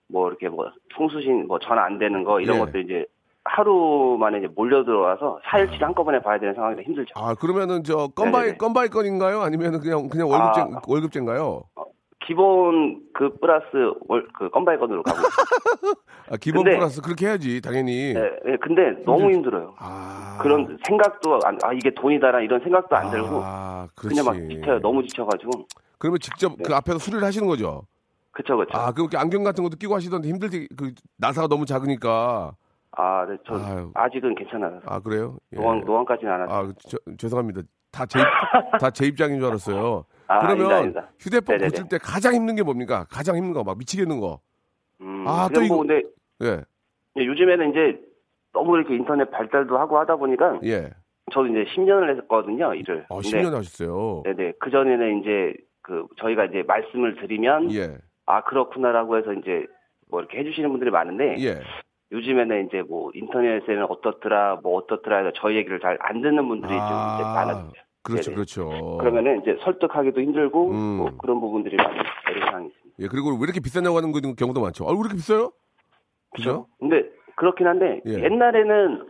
[0.08, 2.60] 뭐 이렇게 뭐 통수신 뭐 전 안 되는 거 이런 예.
[2.60, 3.06] 것들 이제
[3.48, 7.12] 하루 만에 이제 몰려 들어와서 4일치 한꺼번에 봐야 되는 상황이라 힘들죠.
[7.16, 8.58] 아, 그러면은 저 건바이.
[8.58, 9.40] 건바이 건인가요?
[9.42, 10.80] 아니면 그냥, 그냥 월급제, 아.
[10.86, 11.62] 월급제인가요?
[12.26, 13.66] 기본 그 플러스
[14.08, 15.18] 월, 그 건바이 건으로 가고.
[16.28, 18.14] 아, 기본 근데- 플러스 그렇게 해야지, 당연히.
[18.14, 19.74] 네, 네, 근데 너무 힘들어요.
[19.78, 20.38] 아.
[20.42, 23.86] 그런 생각도 안, 아 이게 돈이다라 이런 생각도 안 들고 아.
[23.94, 24.80] 그냥 막 지쳐요.
[24.80, 25.50] 너무 지쳐가지고.
[25.98, 27.84] 그러면 직접 그 앞에서 수리를 하시는 거죠?
[28.32, 28.76] 그쵸 그쵸.
[28.76, 32.52] 아, 그렇게 안경 같은 것도 끼고 하시던데 힘들지, 그, 나사가 너무 작으니까.
[32.96, 33.90] 아, 네, 저 아유.
[33.94, 34.80] 아직은 괜찮아요.
[34.86, 35.36] 아, 그래요?
[35.52, 35.56] 예.
[35.56, 36.68] 노안 노안까지는 안 왔어요.
[36.70, 37.60] 아, 저, 죄송합니다.
[37.92, 38.24] 다 제, 입-
[38.80, 40.04] 다제 입장인 줄 알았어요.
[40.28, 41.08] 아, 그러면 아니다, 아니다.
[41.20, 41.68] 휴대폰 네네네.
[41.70, 43.06] 고칠 때 가장 힘든 게 뭡니까?
[43.10, 44.40] 가장 힘든 거, 막 미치겠는 거.
[45.00, 46.02] 음, 아, 아, 또또 이거- 뭐 근데
[46.42, 46.62] 예,
[47.24, 48.00] 요즘에는 이제
[48.52, 50.90] 너무 이렇게 인터넷 발달도 하고 하다 보니까 예.
[51.32, 53.04] 저도 이제 10년을 했거든요 일을.
[53.08, 54.22] 어, 근데 10년 하셨어요.
[54.24, 59.66] 네 네 그 전에는 이제 그 저희가 이제 말씀을 드리면 예, 아 그렇구나라고 해서 이제
[60.10, 61.60] 뭐 이렇게 해주시는 분들이 많은데 예.
[62.12, 66.78] 요즘에는 이제 뭐 인터넷에는 어떻더라 뭐 어떻더라 해서 저희 얘기를 잘 안 듣는 분들이 좀
[66.78, 67.70] 이제 많아요.
[68.02, 68.34] 그렇죠, 네네.
[68.36, 68.98] 그렇죠.
[68.98, 70.74] 그러면은 이제 설득하기도 힘들고 음.
[70.98, 71.98] 뭐 그런 부분들이 많이
[72.30, 72.96] 애로사항이 있습니다.
[73.00, 74.84] 예, 그리고 왜 이렇게 비싸냐고 하는 경우도 많죠.
[74.88, 75.50] 아, 왜 이렇게 비싸요?
[76.34, 76.66] 그죠?
[76.78, 77.02] 근데
[77.34, 78.22] 그렇긴 한데 예.
[78.22, 79.04] 옛날에는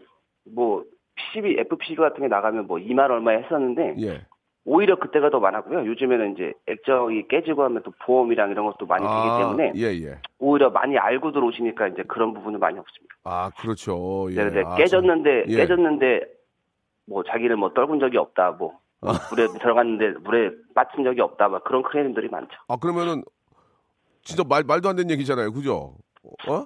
[0.54, 0.84] 뭐
[1.16, 4.22] PCB, FPCB 같은 게 나가면 뭐 2만 얼마에 했었는데 예.
[4.66, 5.86] 오히려 그때가 더 많았고요.
[5.86, 10.18] 요즘에는 이제 액정이 깨지고 하면 또 보험이랑 이런 것도 많이 아, 되기 때문에 예, 예.
[10.40, 13.14] 오히려 많이 알고 들어오시니까 이제 그런 부분은 많이 없습니다.
[13.22, 14.26] 아, 그렇죠.
[14.32, 14.34] 예.
[14.34, 15.56] 네네 아, 깨졌는데 예.
[15.56, 16.22] 깨졌는데
[17.06, 19.12] 뭐 자기는 뭐 떨군 적이 없다 뭐 아.
[19.30, 22.50] 물에 들어갔는데 물에 빠진 적이 없다 막 그런 클레임들이 많죠.
[22.66, 23.22] 아 그러면은
[24.22, 25.94] 진짜 말 말도 안 되는 얘기잖아요, 그죠?
[26.48, 26.64] 어?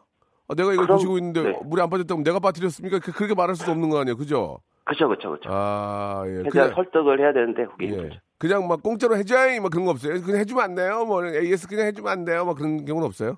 [0.51, 1.59] 아, 내가 이걸 그럼- 보시고 있는데 네.
[1.65, 2.99] 물이 안 빠졌다면 내가 빠뜨렸습니까?
[2.99, 4.59] 그, 그렇게 말할 수도 없는 거 아니에요, 그죠?
[4.85, 5.49] 그렇죠, 그렇죠, 그렇죠.
[5.53, 6.43] 아, 예.
[6.45, 7.91] 최대한 설득을 해야 되는데 그게 예.
[7.91, 8.19] 힘들죠.
[8.39, 10.21] 그냥 막 공짜로 해줘요, 막 그런 거 없어요.
[10.23, 13.37] 그냥 해주면 안 돼요, 뭐 AS 그냥 해주면 안 돼요, 막 그런 경우는 없어요.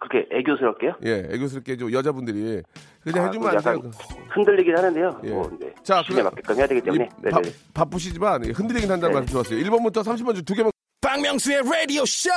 [0.00, 0.94] 그렇게 애교스럽게요?
[1.04, 2.62] 예, 애교스럽게 좀 여자분들이
[3.02, 3.90] 그냥 아, 해주면 안 약간 돼요.
[4.34, 5.20] 흔들리긴 하는데요.
[5.24, 5.30] 예.
[5.30, 5.74] 뭐, 네.
[5.82, 7.04] 자, 그럼- 맞게끔 해야 되기 때문에.
[7.26, 7.30] 이.
[7.30, 7.40] 바,
[7.74, 9.20] 바쁘시지만 흔들리긴 한다는 네.
[9.20, 9.58] 말씀 좋았어요.
[9.58, 10.72] 1번부터 30번 중 두 개만.
[11.02, 12.28] 박명수의 라디오 쇼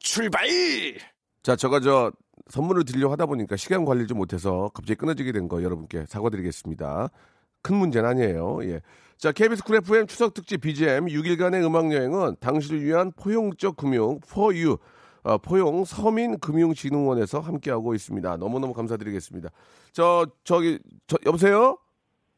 [0.00, 0.42] 출발!
[1.42, 2.10] 자, 제가 저
[2.48, 7.08] 선물을 드리려고 하다 보니까 시간 관리를 좀 못해서 갑자기 끊어지게 된 거 여러분께 사과드리겠습니다.
[7.62, 8.58] 큰 문제는 아니에요.
[8.64, 8.80] 예.
[9.16, 14.78] 자, KBS 쿨 FM 추석 특집 BGM 6일간의 음악 여행은 당신을 위한 포용적 금융 4U
[15.24, 18.36] 어, 포용 서민 금융진흥원에서 함께하고 있습니다.
[18.38, 19.50] 너무너무 감사드리겠습니다.
[19.92, 21.78] 저 저기 저 여보세요?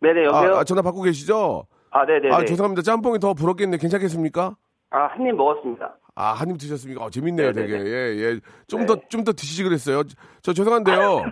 [0.01, 0.57] 네네, 여보세요?
[0.57, 1.67] 아, 아, 전화 받고 계시죠?
[1.90, 2.35] 아, 네네네.
[2.35, 2.83] 아, 죄송합니다.
[2.83, 3.79] 짬뽕이 더 부럽겠네.
[3.79, 4.57] 괜찮겠습니까?
[4.90, 5.97] 아, 한 입 먹었습니다.
[6.16, 7.05] 아, 한 입 드셨습니까?
[7.05, 7.66] 어, 재밌네요, 네네네.
[7.79, 7.90] 되게.
[7.90, 8.40] 예, 예.
[8.68, 8.87] 좀 네.
[8.87, 10.05] 더, 좀 더 드시지 그랬어요.
[10.05, 11.24] 저, 저 죄송한데요.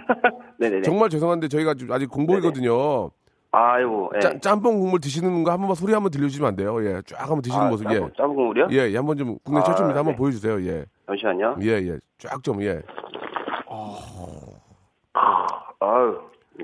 [0.59, 0.83] 네네네.
[0.83, 3.11] 정말 죄송한데 저희가 지금 아직 공복이거든요.
[3.53, 4.19] 아이고, 예.
[4.21, 6.83] 짜- 짬뽕 국물 드시는 거 한 번만 소리 한번 들려주시면 안 돼요?
[6.85, 8.69] 예, 쫙 한번 드시는 아, 모습, 짬뽕, 짬뽕 국물이요?
[8.73, 8.77] 예.
[8.77, 9.99] 예, 예, 한번 좀 국내 아, 최초입니다.
[10.01, 10.17] 한번 네.
[10.19, 10.61] 보여주세요.
[10.67, 10.85] 예.
[11.07, 11.57] 잠시만요.
[11.63, 11.99] 예, 예.
[12.19, 12.83] 쫙 좀, 예.
[15.81, 16.19] 아유,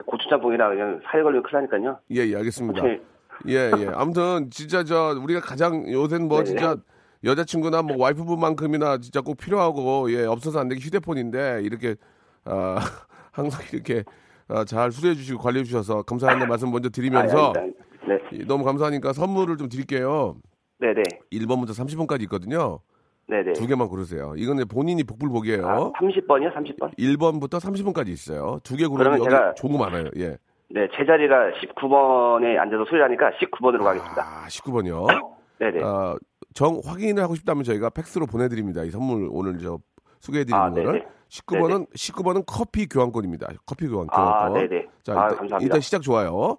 [0.07, 1.99] 고추짬뽕이라 그냥 살이 걸리면 큰일 나니까요.
[2.13, 2.83] 예, 예, 알겠습니다.
[2.83, 3.01] 네.
[3.49, 3.87] 예, 예.
[3.95, 6.45] 아무튼 진짜 저 우리가 가장 요새는 뭐 네.
[6.45, 6.77] 진짜
[7.25, 11.97] 여자친구나 뭐 와이프분만큼이나 진짜 꼭 필요하고 예 없어서 안 되게 휴대폰인데 이렇게
[12.45, 12.77] 아
[13.33, 14.05] 항상 이렇게
[14.49, 17.53] 아, 잘 수리해 주시고 관리해 주셔서 감사하다는 말씀 먼저 드리면서 아.
[18.07, 20.37] 네, 이, 너무 감사하니까 선물을 좀 드릴게요.
[20.79, 21.03] 네, 네,
[21.33, 22.81] 1번부터 30번까지 있거든요.
[23.29, 23.53] 네, 네.
[23.53, 24.33] 두 개만 고르세요.
[24.39, 25.69] 이건 본인이 복불복이에요.
[25.69, 26.97] 아, 30번이요, 30번?
[26.99, 28.59] 1번부터 30번까지 있어요.
[28.65, 30.05] 두 개 고르면 여기 제가- 거 많아요.
[30.17, 30.39] 예.
[30.71, 34.23] 네, 제 자리가 19번에 앉아서 수리하니까 19번으로 가겠습니다.
[34.23, 35.07] 아, 19번이요.
[35.61, 35.81] 네, 네.
[35.85, 36.17] 아,
[36.59, 38.83] 정 확인을 하고 싶다면 저희가 팩스로 보내드립니다.
[38.83, 39.79] 이 선물 오늘 저
[40.19, 40.85] 소개해드리는 아, 네네.
[40.87, 43.47] 거를 19번은 19번은 커피 교환권입니다.
[43.65, 44.69] 커피 교환 아, 교환권.
[44.69, 44.87] 네네.
[45.05, 45.61] 자 아, 일단.
[45.61, 46.57] 일단 시작 좋아요.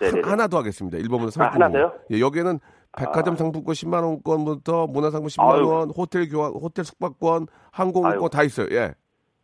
[0.00, 0.28] 네네네.
[0.28, 0.98] 하, 나 더 하겠습니다.
[0.98, 1.42] 1번부터 30번.
[1.42, 1.92] 아, 하나 더요?
[2.12, 2.60] 예, 여기는
[2.96, 5.66] 백화점 상품권 10만 원권부터 문화상품 10만 아유.
[5.66, 8.28] 원, 호텔 교환, 호텔 숙박권, 항공권 아유.
[8.30, 8.68] 다 있어요.
[8.70, 8.94] 예,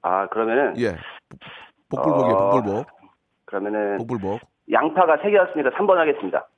[0.02, 0.96] 아, 그러면은, 예.
[1.88, 2.32] 복불복이에요.
[2.36, 2.86] 어, 복불복.
[3.44, 4.40] 그러면은, 복불복.
[4.70, 6.48] 양파가 3개였으니까 3번 하겠습니다.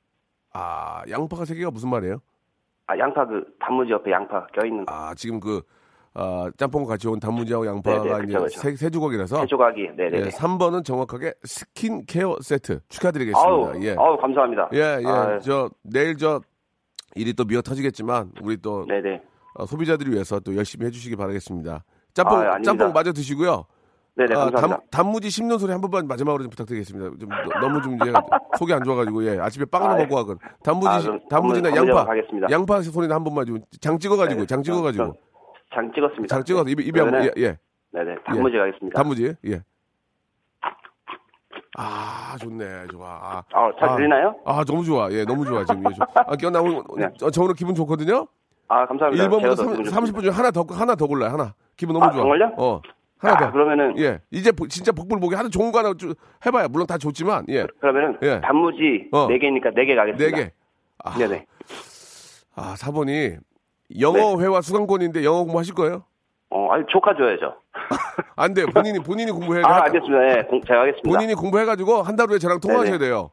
[0.53, 2.19] 아, 양파가 세 개가 무슨 말이에요?
[2.89, 4.93] 아, 양파 그, 단무지 옆에 양파 껴있는 거.
[4.93, 5.61] 아, 지금 그
[6.15, 8.59] 아, 짬뽕 같이 온 단무지하고 양파가 네네, 그쵸, 이제.
[8.59, 10.17] 세, 세 조각이라서 세 조각이, 네네.
[10.17, 13.47] 예, 3번은 정확하게 스킨케어 세트 축하드리겠습니다.
[13.47, 13.95] 아우, 예.
[13.95, 14.69] 아우, 감사합니다.
[14.73, 15.07] 예, 예.
[15.07, 16.41] 아, 저 내일 저
[17.13, 19.21] 일이 또 미어 터지겠지만 우리 또 네네.
[19.53, 21.83] 어, 소비자들을 위해서 또 열심히 해 주시기 바라겠습니다.
[22.15, 22.63] 짬뽕 아, 아닙니다.
[22.63, 23.65] 짬뽕 마저 드시고요.
[24.19, 24.67] 네네, 아, 감사합니다.
[24.67, 27.17] 단, 단무지 씹는 소리 한 번만 마지막으로 좀 부탁드리겠습니다.
[27.19, 28.11] 좀 너- 너무 좀 이제
[28.57, 32.11] 속이 안 좋아가지고 예 아침에 빵 하나 아, 먹고 하건 단무지 아, 단무지나 단무지 양파
[32.11, 32.47] 하겠습니다.
[32.51, 35.13] 양파 소리는 한 번만 좀 장 찍어가지고 네, 장 찍어가지고 전-
[35.73, 36.27] 장 찍었습니다.
[36.35, 37.57] 장 찍어서 입에 입에 한번 예, 그러면은- 예
[37.91, 38.95] 네네, 단무지 가겠습니다.
[39.01, 39.63] 단무지 예.
[41.77, 43.07] 아 좋네 좋아.
[43.07, 44.35] 아, 아, 잘 들리나요?
[44.45, 47.07] 아 너무 좋아 예 너무 좋아 지금 예, 좀- 아나 오늘 네.
[47.17, 48.27] 저, 저 오늘 기분 좋거든요.
[48.67, 49.23] 아, 감사합니다.
[49.23, 52.05] 1번부터 제가 더 30, 기분 30분 중에 하나 더 하나 더 골라요 하나 기분 너무
[52.05, 52.21] 아, 좋아.
[52.21, 52.53] 정말요?
[52.57, 52.81] 어
[53.19, 53.45] 하나 더.
[53.45, 56.13] 아, 그러면은, 예 이제 보- 진짜 복불복이 하나 좋은 거 하나 좀
[56.45, 56.67] 해봐요.
[56.69, 58.39] 물론 다 좋지만 예 그러면은, 예.
[58.41, 59.27] 단무지 어.
[59.27, 60.17] 4개니까 4개 가겠습니다.
[60.17, 60.51] 네 개.
[61.03, 61.45] 아, 네네.
[62.55, 63.37] 아 4번이
[63.99, 66.03] 영어 회화 수강권인데 영어 공부하실 거예요?
[66.51, 67.55] 어, 아니, 조카 줘야죠.
[68.35, 68.65] 안 돼요.
[68.73, 69.81] 본인이 본인이 공부해야 아, 돼요.
[69.83, 70.37] 알겠습니다.
[70.39, 71.09] 예, 공- 제가 하겠습니다.
[71.09, 73.05] 본인이 공부해가지고 한 달 후에 저랑 통화하셔야 네네.
[73.05, 73.31] 돼요.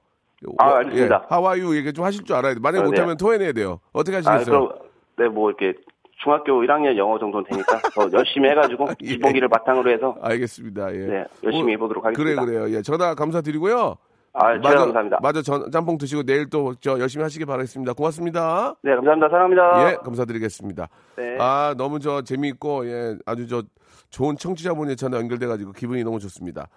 [0.59, 1.21] 아, 알겠습니다.
[1.23, 2.61] 예, 하와이유 얘기 좀 하실 줄 알아야 돼.
[2.61, 2.89] 만약에 아, 네.
[2.91, 3.81] 못하면 토해내야 돼요.
[3.93, 4.45] 어떻게 아, 하시겠어요?
[4.69, 4.79] 그럼,
[5.19, 5.79] 네, 뭐, 이렇게,
[6.23, 9.07] 중학교 1학년 영어 정도는 되니까 더 열심히 해가지고, 예.
[9.07, 10.95] 기본기를 바탕으로 해서, 알겠습니다.
[10.95, 10.99] 예.
[10.99, 12.45] 네, 열심히 오, 해보도록 그래 하겠습니다.
[12.45, 12.77] 그래요.
[12.77, 13.97] 예, 전화 감사드리고요.
[14.39, 15.19] 아, 제가 마저, 감사합니다.
[15.23, 17.95] 마저 전, 짬뽕 드시고 내일 또 저 열심히 하시기 바라겠습니다.
[17.95, 18.75] 고맙습니다.
[18.83, 19.29] 네, 감사합니다.
[19.31, 19.91] 사랑합니다.
[19.93, 20.89] 예, 감사드리겠습니다.
[21.17, 21.37] 네.
[21.41, 23.63] 아, 너무 저 재미있고, 예, 아주 저
[24.11, 26.69] 좋은 청취자분이 전화 연결돼가지고 기분이 너무 좋습니다.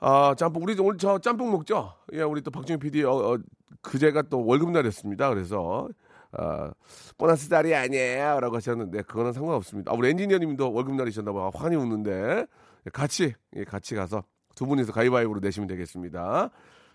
[0.00, 1.92] 아, 짬뽕, 우리 오늘 저 짬뽕 먹죠?
[2.12, 3.38] 예, 우리 또 박정희 PD, 어, 어,
[3.82, 5.28] 그제가 또 월급 날이었습니다.
[5.30, 5.88] 그래서,
[6.32, 6.72] 아,
[7.18, 8.40] 보너스 달이 아니에요.
[8.40, 9.92] 라고 하셨는데, 그거는 상관없습니다.
[9.92, 11.50] 아, 우리 엔지니어님도 월급날이셨나봐.
[11.54, 12.46] 환히 웃는데,
[12.86, 16.50] 예, 같이, 예, 같이 가서 두 분이서 가위바위보로 내시면 되겠습니다.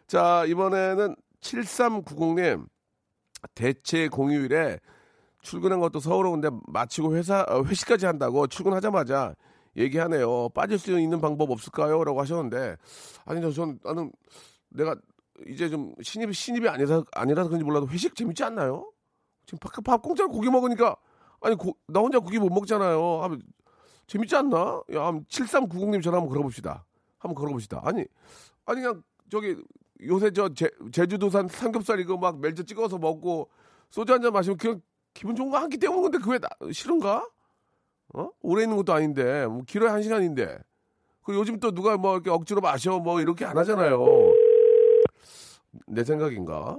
[0.07, 2.67] 자, 이번에는 7390님,
[3.55, 4.79] 대체 공휴일에
[5.41, 9.35] 출근한 것도 서러운데 마치고 회사 어, 회식까지 한다고 출근하자마자
[9.75, 10.49] 얘기하네요.
[10.49, 12.77] 빠질 수 있는 방법 없을까요?라고 하셨는데
[13.25, 14.11] 아니 저 전 나는
[14.69, 14.95] 내가
[15.47, 18.91] 이제 좀 신입 신입이 아니라 아니라서 그런지 몰라도 회식 재밌지 않나요?
[19.51, 20.95] 지금 밥, 밥 공짜로 고기 먹으니까
[21.41, 23.21] 아니 고, 나 혼자 고기 못 먹잖아요.
[23.23, 23.41] 하면
[24.07, 24.81] 재밌지 않나?
[24.93, 26.85] 야, 한번 7390님 전화 한번 걸어봅시다.
[27.19, 27.81] 한번 걸어봅시다.
[27.83, 28.05] 아니
[28.65, 29.57] 아니 그냥 저기
[30.05, 33.49] 요새 저 제, 제주도산 삼겹살 이거 막 멜젓 찍어서 먹고
[33.89, 34.81] 소주 한 잔 마시면 그냥
[35.13, 37.27] 기분 좋은 거 한 끼 때우는 건데 그게 나, 싫은가?
[38.13, 38.29] 어?
[38.41, 40.59] 오래 있는 것도 아닌데 뭐 길어야 한 시간인데
[41.23, 44.05] 그 요즘 또 누가 뭐 이렇게 억지로 마셔 뭐 이렇게 안 하잖아요.
[45.87, 46.77] 내 생각인가?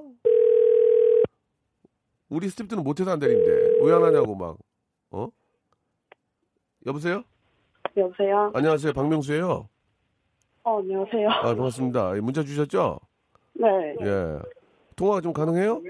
[2.33, 4.57] 우리 스탭들은 못해서 안 되는데 왜 안 하냐고 막
[5.11, 5.29] 어?
[6.87, 7.23] 여보세요?
[7.97, 8.51] 여보세요?
[8.55, 9.69] 안녕하세요 박명수예요.
[10.65, 11.29] 어, 안녕하세요.
[11.29, 12.17] 아 반갑습니다.
[12.17, 12.99] 예, 문자 주셨죠?
[13.55, 13.67] 네.
[14.01, 14.39] 예.
[14.97, 15.83] 통화가 좀 가능해요?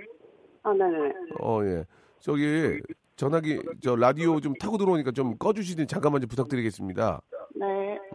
[0.64, 1.12] 아, 네 네.
[1.40, 1.85] 어, 예.
[2.18, 2.81] 저기
[3.16, 7.20] 전화기 저 라디오 좀 타고 들어오니까 좀 꺼주시니 잠깐만 좀 부탁드리겠습니다.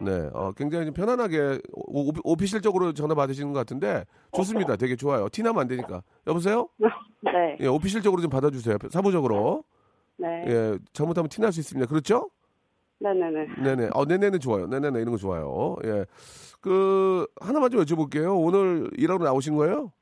[0.00, 0.10] 네.
[0.22, 4.76] 네, 어, 굉장히 좀 편안하게 오, 오- 오피셜적으로 전화 받으시는 것 같은데 좋습니다.
[4.76, 5.28] 되게 좋아요.
[5.28, 6.02] 티나면 안 되니까.
[6.26, 6.68] 여보세요?
[7.22, 7.56] 네.
[7.60, 8.76] 예, 오피셜적으로 좀 받아주세요.
[8.90, 9.64] 사부적으로.
[10.16, 10.44] 네.
[10.48, 11.88] 예, 잘못하면 티날 수 있습니다.
[11.88, 12.30] 그렇죠?
[13.00, 13.46] 네네네.
[13.62, 13.90] 네네.
[13.94, 14.66] 어, 네네네 좋아요.
[14.66, 15.76] 네네네 이런 거 좋아요.
[15.84, 16.04] 예.
[16.60, 18.36] 그 하나만 좀 여쭤볼게요.
[18.36, 19.92] 오늘 일하러 나오신 거예요?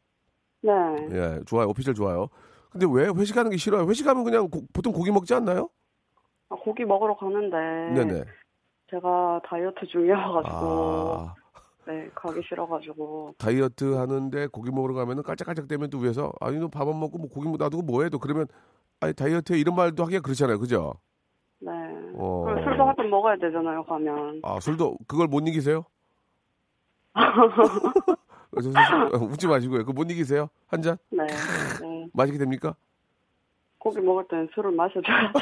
[0.63, 0.73] 네.
[1.13, 1.69] 예, 좋아요.
[1.69, 2.29] 오피셜 좋아요.
[2.71, 3.87] 근데 왜 회식하는 게 싫어요?
[3.89, 5.69] 회식하면 그냥 고- 보통 고기 먹지 않나요?
[6.49, 7.57] 아, 고기 먹으러 가는데.
[8.05, 8.25] 네네.
[8.91, 10.55] 제가 다이어트 중이어가지고.
[10.57, 11.35] 아,
[11.87, 13.35] 네, 가기 싫어가지고.
[13.39, 17.29] 다이어트 하는데 고기 먹으러 가면은 깔짝깔짝 대면 또 위에서 아니 너 밥 안 먹고 뭐
[17.29, 18.47] 고기 놔두고 뭐해 또 그러면
[19.01, 20.59] 아니 다이어트에 이런 말도 하기가 그렇잖아요.
[20.59, 20.95] 그죠?
[21.59, 21.71] 네.
[22.17, 22.43] 어.
[22.45, 24.41] 그럼 술도 한 잔 먹어야 되잖아요, 가면.
[24.45, 25.85] 아, 술도 그걸 못 이기세요?
[27.17, 29.81] 어, 저, 저, 웃지 마시고요.
[29.81, 30.49] 그거 못 이기세요?
[30.69, 30.97] 한 잔?
[31.11, 31.25] 네.
[31.83, 32.09] 네.
[32.13, 32.75] 마시게 됩니까?
[33.79, 35.39] 고기 먹을 때는 술을 마셔줘야죠.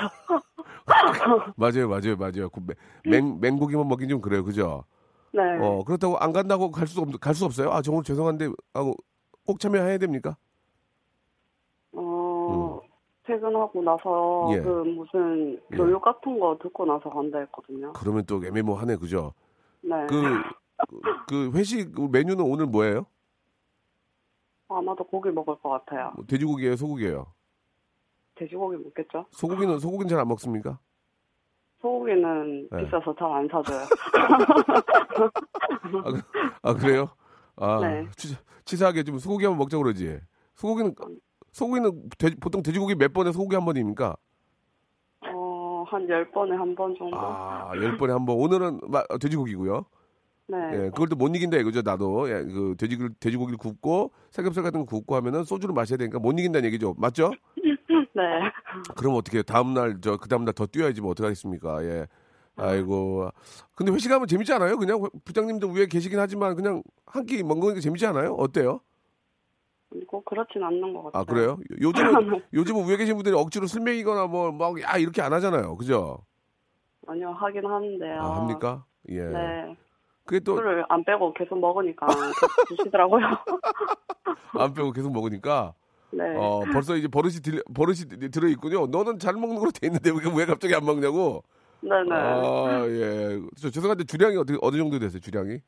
[1.56, 2.48] 맞아요, 맞아요, 맞아요.
[2.50, 2.60] 그
[3.04, 4.44] 맹, 맹, 맹고기만 먹긴 좀 그래요.
[4.44, 4.84] 그죠?
[5.32, 5.40] 네.
[5.58, 7.70] 어, 그렇다고 안 간다고 갈 수 없, 갈수 없어요?
[7.72, 8.94] 아, 정말 죄송한데, 하고
[9.46, 10.36] 꼭 참여해야 됩니까?
[11.92, 12.80] 어,
[13.26, 14.52] 퇴근하고 나서 음.
[14.54, 14.60] 예.
[14.60, 15.76] 그 무슨 예.
[15.76, 17.92] 교육 같은 거 듣고 나서 간다 했거든요.
[17.94, 19.32] 그러면 또 애매모하네, 그죠?
[19.80, 20.06] 네.
[20.08, 20.22] 그,
[20.88, 23.06] 그, 그 회식 메뉴는 오늘 뭐예요?
[24.68, 26.12] 아마도 고기 먹을 것 같아요.
[26.16, 27.26] 뭐 돼지고기예요, 소고기예요?
[28.36, 29.26] 돼지고기 먹겠죠?
[29.30, 30.78] 소고기는 소고기는 잘 안 먹습니까?
[31.80, 32.84] 소고기는 네.
[32.84, 33.80] 비싸서 잘 안 사줘요.
[36.04, 36.22] 아, 그-
[36.62, 37.10] 아, 그래요?
[37.56, 38.06] 아, 네.
[38.16, 40.18] 치, 치사하게 좀 소고기 한번 먹자 그러지.
[40.54, 40.94] 소고기는
[41.52, 44.16] 소고기는 돼- 보통 돼지고기 몇 번에 소고기 한 번입니까?
[45.32, 47.16] 어, 한 10번에 한 번 정도?
[47.16, 48.36] 아, 열 번에 한 번.
[48.36, 49.84] 오늘은 마- 돼지고기고요.
[50.46, 50.56] 네.
[50.72, 52.28] 예, 그걸 또못 이긴다 이거죠, 나도.
[52.28, 56.66] 예, 그 돼지고기 돼지고기를 굽고 삼겹살 같은 거 굽고 하면은 소주를 마셔야 되니까 못 이긴다는
[56.66, 56.94] 얘기죠.
[56.98, 57.30] 맞죠?
[58.14, 58.22] 네.
[58.96, 59.42] 그럼 어떻게?
[59.42, 61.84] 다음 날 저 그 다음 날 더 뛰어야지 뭐 어떡하겠습니까?
[61.84, 62.06] 예.
[62.56, 63.30] 아이고.
[63.74, 64.76] 근데 회식하면 재밌지 않아요?
[64.78, 68.34] 그냥 부장님도 위에 계시긴 하지만 그냥 한 끼 먹는 게 재밌지 않아요?
[68.34, 68.80] 어때요?
[70.08, 71.20] 꼭 그렇진 않는 것 같아요.
[71.20, 71.58] 아, 그래요?
[71.80, 75.76] 요즘은 요즘은 위에 계신 분들이 억지로 술 먹이거나 뭐 막 야 이렇게 안 하잖아요.
[75.76, 76.18] 그죠?
[77.06, 78.20] 아니요, 하긴 하는데요.
[78.20, 78.84] 아, 합니까?
[79.10, 79.20] 예.
[79.24, 79.76] 네.
[80.24, 82.06] 그게 또안 술을 안 빼고 계속 먹으니까
[82.68, 83.26] 드시더라고요.
[84.74, 85.74] 빼고 계속 먹으니까
[86.16, 86.36] 네.
[86.36, 88.86] 어, 벌써 이제 버릇이 들, 버릇이 들어 있군요.
[88.86, 91.42] 너는 잘 먹는 걸로 돼 있는데 왜, 왜 갑자기 안 먹냐고.
[91.80, 92.10] 네네.
[92.12, 93.40] 아, 예.
[93.60, 95.20] 저 죄송한데 주량이 어떻게 어느 정도 됐어요?
[95.20, 95.58] 주량이?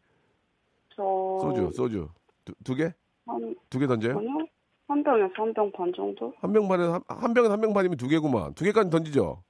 [0.94, 1.02] 저.
[1.42, 2.08] 소주, 소주.
[2.44, 2.92] 두, 두 개?
[3.26, 4.18] 한, 두 개 던져요?
[4.18, 4.46] 아니요?
[4.88, 6.32] 한 병에서 한 병 반 정도?
[6.40, 8.54] 한 병 반에 한, 한 병에 한병 반이면 두 개구만.
[8.54, 9.42] 두 개까지 던지죠.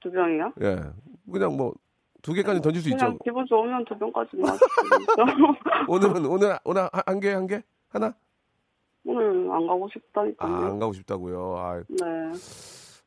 [0.00, 0.52] 두 병이요?
[0.62, 0.80] 예.
[1.32, 1.72] 그냥 뭐
[2.20, 3.18] 두 개까지 던질 수 그냥 있죠.
[3.22, 4.66] 기분 좋으면 두 병까지 마시죠.
[5.88, 7.62] 오늘은 오늘 오늘 한 개 한 개?
[7.90, 8.14] 하나?
[9.06, 10.52] 오늘 안 가고 싶다니까요.
[10.54, 11.56] 아, 안 가고 싶다고요.
[11.58, 12.06] 아, 네.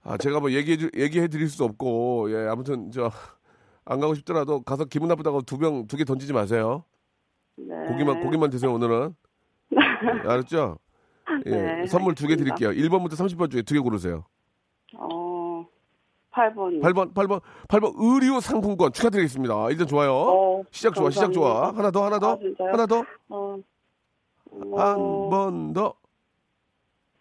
[0.03, 2.31] 아, 제가 뭐 얘기해 주, 얘기해 드릴 수도 없고.
[2.31, 3.09] 예, 아무튼 저
[3.89, 6.83] 안 가고 싶더라도 가서 기분 나쁘다고 두 병 두 개 던지지 마세요.
[7.55, 7.73] 네.
[7.87, 9.15] 고기만 고기만 드세요, 오늘은.
[10.27, 10.77] 알았죠?
[11.45, 11.49] 예.
[11.49, 12.35] 네, 선물 두 개.
[12.35, 12.69] 드릴게요.
[12.71, 14.25] 1번부터 30번 중에 두 개 고르세요.
[14.97, 15.65] 어,
[16.33, 16.81] 8번.
[16.81, 19.69] 8번, 8번, 8번 의류 상품권 축하드리겠습니다.
[19.69, 20.11] 일단 좋아요.
[20.13, 21.71] 어, 시작 좋아, 시작 좋아.
[21.71, 21.77] 감사합니다.
[21.79, 22.71] 하나 더, 하나 더, 아?
[22.73, 23.57] 하나 더, 어,
[24.51, 25.93] 한 번 더.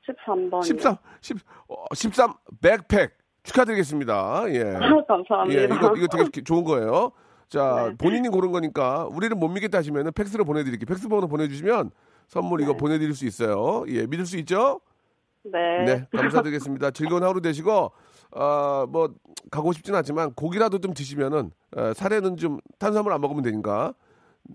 [0.07, 0.63] 13번.
[0.65, 1.37] 13, 10,
[1.69, 4.45] 어, 13 백팩 축하드리겠습니다.
[4.51, 4.63] 예.
[5.09, 5.61] 감사합니다.
[5.61, 7.13] 예, 이거, 이거 되게 기- 좋은 거예요.
[7.49, 7.97] 자, 네.
[7.97, 10.87] 본인이 고른 거니까 우리를 못 믿겠다 하시면은 팩스로 보내드릴게요.
[10.87, 11.91] 팩스 번호 보내주시면
[12.29, 12.79] 선물 이거 네.
[12.79, 13.85] 보내드릴 수 있어요.
[13.89, 14.81] 예, 믿을 수 있죠?
[15.45, 15.85] 네.
[15.85, 16.91] 네, 감사드리겠습니다.
[16.91, 17.93] 즐거운 하루 되시고,
[18.33, 19.15] 어, 뭐,
[19.53, 23.95] 가고 싶진 않지만 고기라도 좀 드시면은, 어, 살에는 좀 탄수화물 안 먹으면 되니까.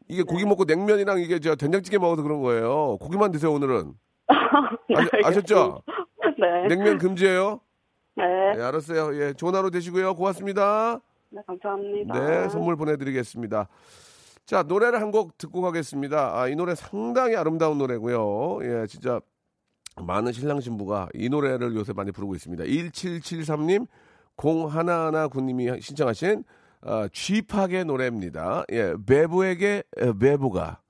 [0.08, 0.24] 이게 네.
[0.24, 2.98] 고기 먹고 냉면이랑 이게 저 된장찌개 먹어서 그런 거예요.
[3.00, 3.94] 고기만 드세요, 오늘은.
[4.90, 5.82] 네, 아, 아셨죠?
[6.40, 6.68] 네.
[6.76, 7.60] 냉면 금지예요.
[8.18, 8.24] 네.
[8.58, 9.22] 네, 알았어요.
[9.22, 10.16] 예, 좋은 하루 되시고요.
[10.16, 11.00] 고맙습니다.
[11.30, 12.14] 네, 감사합니다.
[12.20, 13.68] 네, 선물 보내드리겠습니다.
[14.46, 16.38] 자, 노래를 한 곡 듣고 가겠습니다.
[16.40, 18.60] 아, 이 노래 상당히 아름다운 노래고요.
[18.64, 19.22] 예, 진짜
[20.02, 22.64] 많은 신랑 신부가 이 노래를 요새 많이 부르고 있습니다.
[22.64, 23.88] 1773님,
[24.38, 26.44] 0119님이 신청하신
[26.84, 28.65] 어, 쥐팍의 노래입니다.
[28.72, 30.82] 예, 배부에게 에, 배부가.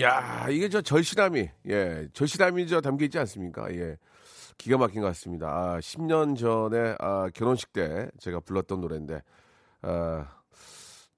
[0.00, 3.72] 야, 이게 저 절실함이, 예, 절실함이 저 담겨 있지 않습니까?
[3.74, 3.96] 예.
[4.58, 5.48] 기가 막힌 것 같습니다.
[5.48, 9.22] 아, 10년 전에 아, 결혼식 때 제가 불렀던 노래인데,
[9.82, 10.41] 아,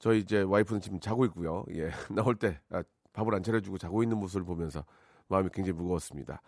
[0.05, 1.65] 저희 이제 와이프는 지금 자고 있고요.
[1.73, 2.83] 예, 나올 때 아,
[3.15, 4.85] 밥을 안 차려주고 자고 있는 모습을 보면서
[5.29, 6.43] 마음이 굉장히 무거웠습니다.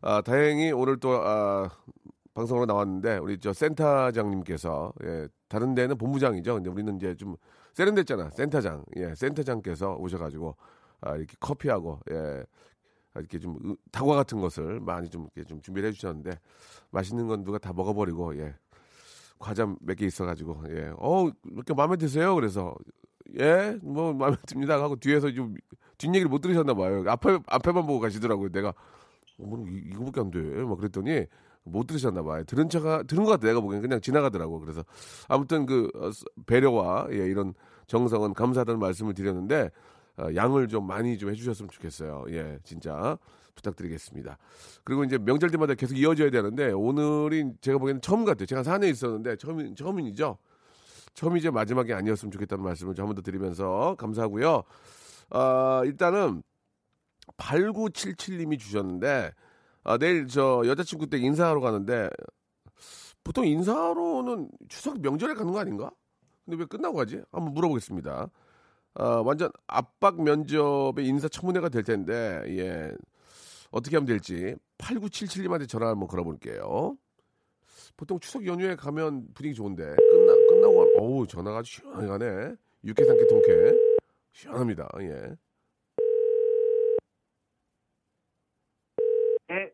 [0.00, 1.70] 아, 다행히 오늘 또 아,
[2.34, 6.54] 방송으로 나왔는데 우리 저 센터장님께서 예, 다른 데는 본부장이죠.
[6.54, 7.36] 근데 우리는 이제 좀
[7.74, 8.30] 세련됐잖아.
[8.30, 8.84] 센터장.
[8.96, 10.56] 예, 센터장께서 오셔 가지고
[11.00, 12.42] 아, 이렇게 커피하고 예,
[13.14, 16.32] 아, 이렇게 좀 으- 다과 같은 것을 많이 좀 이렇게 좀 준비를 해 주셨는데
[16.90, 18.56] 맛있는 건 누가 다 먹어 버리고 예,
[19.38, 22.34] 과자 몇 개 있어가지고 예, 어 이렇게 마음에 드세요?
[22.34, 22.74] 그래서
[23.38, 25.54] 예, 뭐 마음에 듭니다 하고 뒤에서 좀
[25.98, 27.04] 뒷얘기를 못 들으셨나 봐요.
[27.06, 28.50] 앞에 앞에만 보고 가시더라고요.
[28.50, 28.72] 내가 어,
[29.46, 30.40] 뭐 이- 이거밖에 안 돼.
[30.64, 31.26] 막 그랬더니
[31.64, 32.44] 못 들으셨나 봐요.
[32.44, 33.46] 들은 척 들은 것 같아.
[33.46, 34.58] 내가 보기엔 그냥 지나가더라고.
[34.60, 34.84] 그래서
[35.28, 37.54] 아무튼 그 어, 스- 배려와 예, 이런
[37.86, 39.70] 정성은 감사하다는 말씀을 드렸는데
[40.18, 42.24] 어, 양을 좀 많이 좀 해주셨으면 좋겠어요.
[42.30, 43.18] 예, 진짜
[43.58, 44.38] 부탁드리겠습니다.
[44.84, 48.46] 그리고 이제 명절 때마다 계속 이어져야 되는데 오늘이 제가 보기에는 처음 같아요.
[48.46, 50.38] 제가 산에 있었는데 처음 처음이죠.
[51.14, 54.62] 처음이제 마지막이 아니었으면 좋겠다는 말씀을 좀한번 더 드리면서 감사하고요.
[55.30, 56.42] 아, 일단은
[57.36, 59.32] 8977님이 주셨는데
[59.84, 62.08] 아, 내일 저 여자친구 댁 인사하러 가는데
[63.24, 65.90] 보통 인사하러는 추석 명절에 가는 거 아닌가?
[66.44, 67.20] 근데 왜 끝나고 가지?
[67.30, 68.30] 한번 물어보겠습니다.
[68.94, 72.92] 아, 완전 압박 면접의 인사청문회가 될 텐데, 예.
[73.70, 76.96] 어떻게 하면 될지 8977님한테 전화 한번 걸어볼게요.
[77.96, 82.54] 보통 추석 연휴에 가면 분위기 좋은데 끝나 끝나고 어우 전화가 아주 시원하게 가네.
[82.84, 83.74] 육회 삼계 통쾌
[84.32, 84.88] 시원합니다.
[85.00, 85.34] 예.
[89.48, 89.70] 네.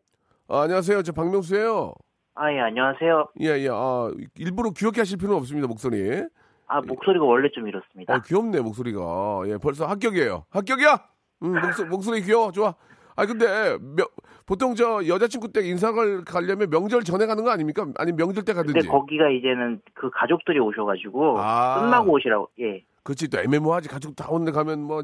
[0.47, 1.03] 아, 안녕하세요.
[1.03, 1.93] 저 박명수예요.
[2.35, 3.29] 아, 예, 안녕하세요.
[3.41, 3.69] 예, 예.
[3.71, 5.67] 아, 일부러 귀엽게 하실 필요는 없습니다.
[5.67, 6.23] 목소리.
[6.67, 8.15] 아, 목소리가 원래 좀 이렇습니다.
[8.15, 9.43] 어, 귀엽네 목소리가.
[9.47, 10.45] 예, 벌써 합격이에요.
[10.49, 11.09] 합격이야.
[11.43, 12.51] 음, 목소, 목소리 귀여워.
[12.51, 12.73] 좋아.
[13.15, 14.07] 아 근데 명-
[14.45, 17.87] 보통 저 여자친구 때 인사를 가려면 명절 전에 가는 거 아닙니까?
[17.97, 18.87] 아니 명절 때 근데 가든지.
[18.87, 21.81] 거기가 이제는 그 가족들이 오셔가지고 아.
[21.81, 22.49] 끝나고 오시라고.
[22.59, 22.83] 예.
[23.03, 25.03] 그렇지 또 애매모하지 가족 다 오는데 가면 뭐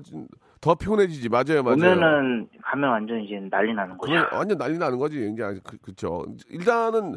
[0.63, 1.73] 더 피곤해지지 맞아요 맞아요.
[1.75, 4.13] 오면은 가면 완전 이제 난리 나는 거죠.
[4.31, 6.23] 완전 난리 나는 거지 이제 그, 그쵸.
[6.49, 7.15] 일단은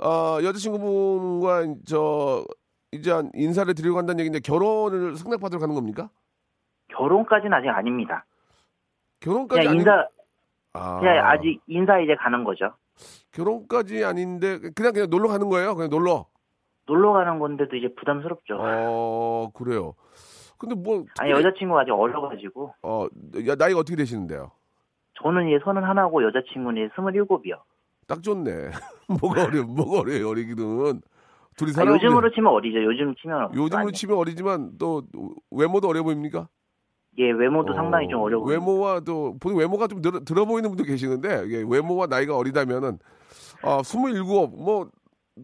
[0.00, 2.44] 어, 여자친구분과 저
[2.90, 6.10] 이제 한 인사를 드리고 간다는 얘기인데 결혼을 승낙받으러 가는 겁니까?
[6.88, 8.24] 결혼까지는 아직 아닙니다.
[9.20, 10.08] 결혼까지 아닌- 인사,
[10.72, 12.72] 아, 그냥 아직 인사 이제 가는 거죠.
[13.32, 15.74] 결혼까지 아닌데 그냥 그냥 놀러 가는 거예요.
[15.74, 16.26] 그냥 놀러.
[16.86, 18.58] 놀러 가는 건데도 이제 부담스럽죠.
[18.60, 19.94] 어 그래요.
[20.58, 23.06] 근데 뭐 아니 여자친구가 아직 어려가지고 어
[23.46, 24.50] 야, 나이가 어떻게 되시는데요?
[25.22, 27.56] 저는 이제 서른 하나고 여자친구는 스물일곱이요.
[28.06, 28.50] 딱 좋네.
[29.20, 31.00] 뭐가 어려 뭐가 어려요 어리기는.
[31.56, 31.84] 둘이 아.
[31.84, 32.82] 요즘으로 치면 어리죠.
[32.84, 35.02] 요즘 치면 요즘으로 치면 어리지만 또
[35.50, 36.48] 외모도 어려 보입니까?
[37.20, 38.58] 예 외모도 어, 상당히 좀 어려 보여요.
[38.58, 42.98] 외모와 또 보통 외모가 좀 들어, 들어 보이는 분도 계시는데 이게 외모와 나이가 어리다면은
[43.62, 44.88] 아 스물일곱 뭐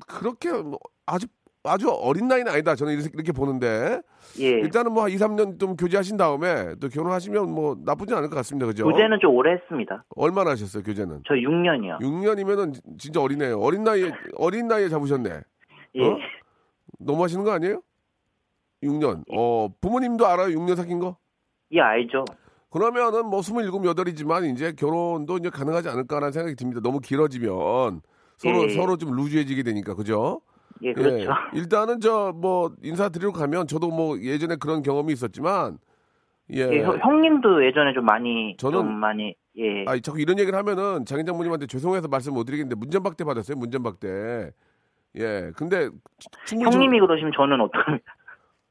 [0.07, 1.27] 그렇게 뭐 아주
[1.65, 4.01] 아주 어린 나이는 아니다 저는 이렇게, 이렇게 보는데
[4.39, 4.47] 예.
[4.47, 8.85] 일단은 뭐 2, 3년 좀 교제하신 다음에 또 결혼하시면 뭐 나쁘지 않을 것 같습니다 그죠?
[8.85, 10.05] 교제는 좀 오래 했습니다.
[10.15, 11.23] 얼마나 하셨어요 교제는?
[11.27, 12.01] 저 6년이요.
[12.01, 15.31] 6년이면은 진짜 어리네요 어린 나이에 어린 나이에 잡으셨네
[15.97, 16.07] 예.
[16.07, 16.17] 어?
[17.01, 17.83] 너무 하시는 거 아니에요?
[18.83, 21.17] 6년 어 부모님도 알아요 6년 사귄 거?
[21.73, 22.25] 예, 알죠.
[22.71, 26.81] 그러면은 뭐 스물일곱 여덟이지만 이제 결혼도 이제 가능하지 않을까라는 생각이 듭니다.
[26.83, 28.03] 너무 길어지면
[28.37, 28.69] 서로 예.
[28.71, 30.41] 서로 좀 루즈해지게 되니까 그죠?
[30.83, 31.19] 예, 그렇죠.
[31.19, 31.27] 예.
[31.59, 35.79] 일단은 저 뭐 인사드리러 가면 저도 뭐 예전에 그런 경험이 있었지만
[36.53, 36.61] 예.
[36.71, 39.85] 예, 형- 형님도 예전에 좀 많이 저는- 좀 많이 예.
[39.87, 43.57] 아 자꾸 이런 얘기를 하면은 장인 장모님한테 죄송해서 말씀 못 드리겠는데 문전박대 받았어요.
[43.57, 44.51] 문전박대.
[45.17, 45.51] 예.
[45.57, 45.89] 근데
[46.45, 48.13] 충분히 저- 형님이 그러시면 저는 어떡합니까?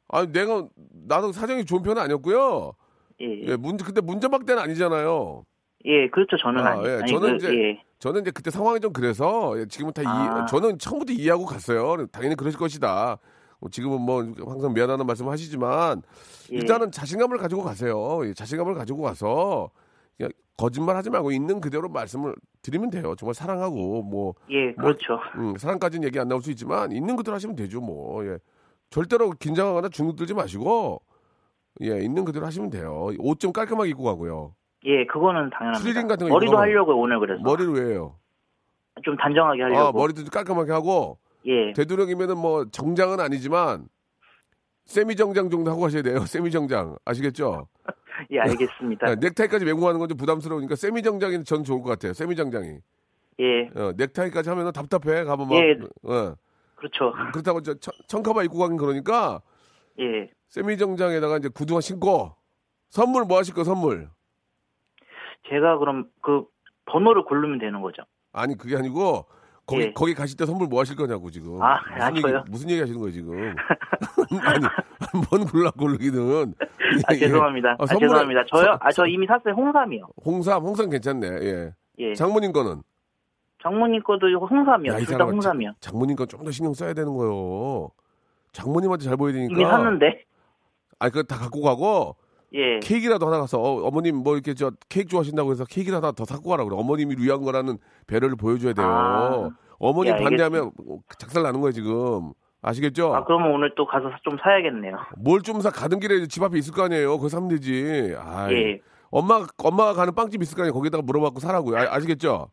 [0.09, 0.67] 아니 내가
[1.07, 2.73] 나도 사정이 좋은 편은 아니었고요.
[3.21, 3.41] 예.
[3.43, 3.55] 예.
[3.55, 5.45] 문 근데 문전박대는 아니잖아요.
[5.85, 6.37] 예, 그렇죠.
[6.37, 6.87] 저는 아, 아니.
[6.87, 7.81] 예, 아니 저는 그, 이제 예.
[7.99, 10.45] 저는 이제 그때 상황이 좀 그래서 예, 지금은 다 아.
[10.45, 12.07] 저는 처음부터 이해하고 갔어요.
[12.07, 13.17] 당연히 그러실 것이다.
[13.59, 16.01] 뭐 지금은 뭐 항상 미안하다는 말씀 하시지만
[16.51, 16.57] 예.
[16.57, 18.21] 일단은 자신감을 가지고 가세요.
[18.25, 19.69] 예, 자신감을 가지고 가서
[20.57, 23.15] 거짓말 하지 말고 있는 그대로 말씀을 드리면 돼요.
[23.17, 25.19] 정말 사랑하고 뭐 예, 그렇죠.
[25.35, 27.81] 음, 사랑까지는 얘기 안 나올 수 있지만 있는 그대로 하시면 되죠.
[27.81, 28.37] 뭐 예.
[28.89, 31.01] 절대로 긴장하거나 중들지 마시고
[31.81, 33.09] 예, 있는 그대로 하시면 돼요.
[33.19, 34.55] 옷 좀 깔끔하게 입고 가고요.
[34.85, 35.79] 예, 그거는 당연합니다.
[35.79, 37.41] 추리닝 같은 거 머리도 입고 하려고요, 오늘 그래서.
[37.43, 38.15] 머리를 왜 해요?
[39.03, 39.79] 좀 단정하게 하려고.
[39.81, 41.73] 아, 머리도 좀 깔끔하게 하고 예.
[41.73, 43.87] 되도록이면은 뭐 정장은 아니지만
[44.85, 46.19] 세미 정장 정도 하고 가셔야 돼요.
[46.27, 47.67] 세미 정장 아시겠죠?
[48.31, 49.07] 예, 알겠습니다.
[49.07, 52.13] 네, 넥타이까지 메고 가는 건 좀 부담스러우니까 세미 정장이 전 좋을 것 같아요.
[52.13, 52.77] 세미 정장이
[53.41, 53.69] 예.
[53.75, 55.75] 어, 넥타이까지 하면은 답답해 가면 막 예.
[56.03, 56.35] 어.
[56.75, 57.11] 그렇죠.
[57.33, 59.41] 그렇다고 저 청- 청카바 입고 가긴 그러니까
[59.99, 60.29] 예.
[60.49, 62.35] 세미 정장에다가 이제 구두 한 신고
[62.89, 64.09] 선물 뭐 하실 거 선물
[65.49, 66.45] 제가 그럼 그
[66.85, 68.03] 번호를 고르면 되는 거죠.
[68.33, 69.25] 아니 그게 아니고
[69.65, 69.93] 거기 예.
[69.93, 72.49] 거기 가실 때 선물 뭐 하실 거냐고 지금 아, 무슨 아, 얘기?
[72.51, 73.33] 무슨 얘기 하시는 거예요 지금
[74.43, 74.59] 아니
[75.29, 76.53] 뭔 골라 고르기는
[77.07, 77.17] 아, 예.
[77.17, 77.75] 죄송합니다.
[77.79, 78.45] 아, 선물에- 죄송합니다.
[78.45, 78.63] 저요?
[78.65, 79.53] 선- 아, 저 이미 샀어요.
[79.55, 80.07] 홍삼이요.
[80.23, 81.27] 홍삼, 홍삼 괜찮네.
[81.27, 81.73] 예.
[81.99, 82.13] 예.
[82.13, 82.81] 장모님 거는
[83.63, 84.91] 장모님 거도 이거 홍삼이요.
[84.93, 85.71] 야, 이둘다 사람아, 홍삼이요.
[85.79, 87.89] 자- 장모님 건좀더 신경 써야 되는 거요.
[88.59, 89.53] 장모님한테 잘 보여야 되니까.
[89.53, 90.23] 이미 샀는데.
[90.99, 92.15] 아니 그거 다 갖고 가고
[92.53, 92.79] 예.
[92.79, 96.63] 케이크라도 하나 가서 어, 머님뭐 이렇게 저 케이크 좋아하신다고 해서 케이크를 하나 더 갖고 가라
[96.63, 96.75] 그래.
[96.79, 97.77] 어머님이 위한 거라는
[98.07, 98.87] 배려를 보여줘야 돼요.
[98.87, 99.49] 아.
[99.77, 100.71] 어머님 예, 반대하면
[101.19, 102.31] 작살 나는 거예요 지금.
[102.61, 103.13] 아시겠죠?
[103.13, 104.97] 아, 그러면 오늘 또 가서 좀 사야겠네요.
[105.17, 107.17] 뭘 좀 사 가는 길에 집 앞에 있을 거 아니에요.
[107.17, 108.15] 거기 사면 되지.
[108.17, 108.53] 아이.
[108.55, 108.79] 예.
[109.11, 110.73] 엄마 엄마가 가는 빵집 있을 거 아니에요.
[110.73, 111.77] 거기다가 물어봤고 사라고요.
[111.77, 112.49] 아, 아시겠죠?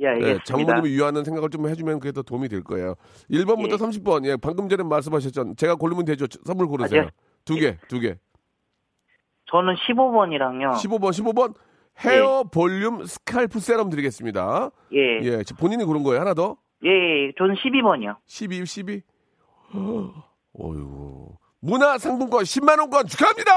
[0.00, 0.44] 예, 예, 알겠습니다.
[0.44, 2.94] 장모님을 위하는 생각을 좀 해주면 그게 더 도움이 될 거예요.
[3.30, 3.76] 1번부터 예.
[3.76, 5.54] 30번, 예, 방금 전에 말씀하셨죠.
[5.56, 6.26] 제가 고르면 되죠.
[6.44, 7.02] 선물 고르세요.
[7.02, 7.10] 아, 예.
[7.44, 8.16] 두 개, 두 개.
[9.50, 10.72] 저는 15번이랑요.
[10.72, 11.54] 15번, 15번.
[12.04, 14.70] 헤어 볼륨 scalp 세럼 드리겠습니다.
[14.92, 15.20] 예.
[15.22, 16.20] 예, 본인이 고른 거예요.
[16.20, 16.56] 하나 더?
[16.84, 18.16] 예, 예, 저는 12번이요.
[18.26, 19.02] 12, 12.
[20.58, 21.36] 어이구.
[21.66, 23.52] 문화상품권 10만원권 축하합니다!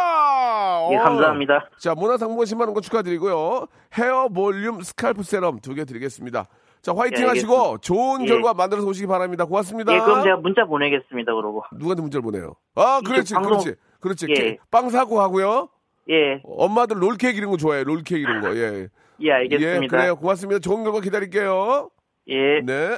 [0.92, 1.04] 예, 어.
[1.04, 1.70] 감사합니다.
[1.78, 3.68] 자, 문화상품권 10만원권 축하드리고요.
[3.98, 6.48] 헤어 볼륨 scalp 세럼 두 개 드리겠습니다.
[6.82, 8.26] 자, 화이팅 예, 하시고 좋은 예.
[8.28, 9.46] 결과 만들어서 오시기 바랍니다.
[9.46, 9.94] 고맙습니다.
[9.94, 11.34] 예, 그럼 제가 문자 보내겠습니다.
[11.36, 11.64] 그러고.
[11.74, 12.56] 누구한테 문자를 보내요?
[12.76, 13.76] 아, 그렇지, 방송- 그렇지.
[14.00, 14.26] 그렇지.
[14.30, 14.34] 예.
[14.34, 15.70] 케- 빵 사고 하고요.
[16.10, 17.84] 예, 엄마들 롤케이크 이런 거 좋아해.
[17.84, 18.56] 롤케이크 이런 거.
[18.56, 18.88] 예.
[19.22, 19.84] 예, 알겠습니다.
[19.84, 20.16] 예, 그래요.
[20.16, 20.60] 고맙습니다.
[20.60, 21.90] 좋은 결과 기다릴게요.
[22.30, 22.62] 예.
[22.64, 22.98] 네.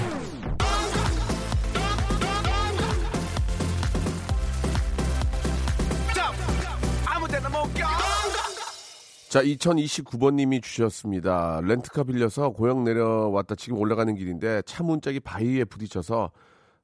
[9.31, 11.61] 자, 2029번님이 주셨습니다.
[11.63, 16.31] 렌트카 빌려서 고향 내려왔다 지금 올라가는 길인데 차 문짝이 바위에 부딪혀서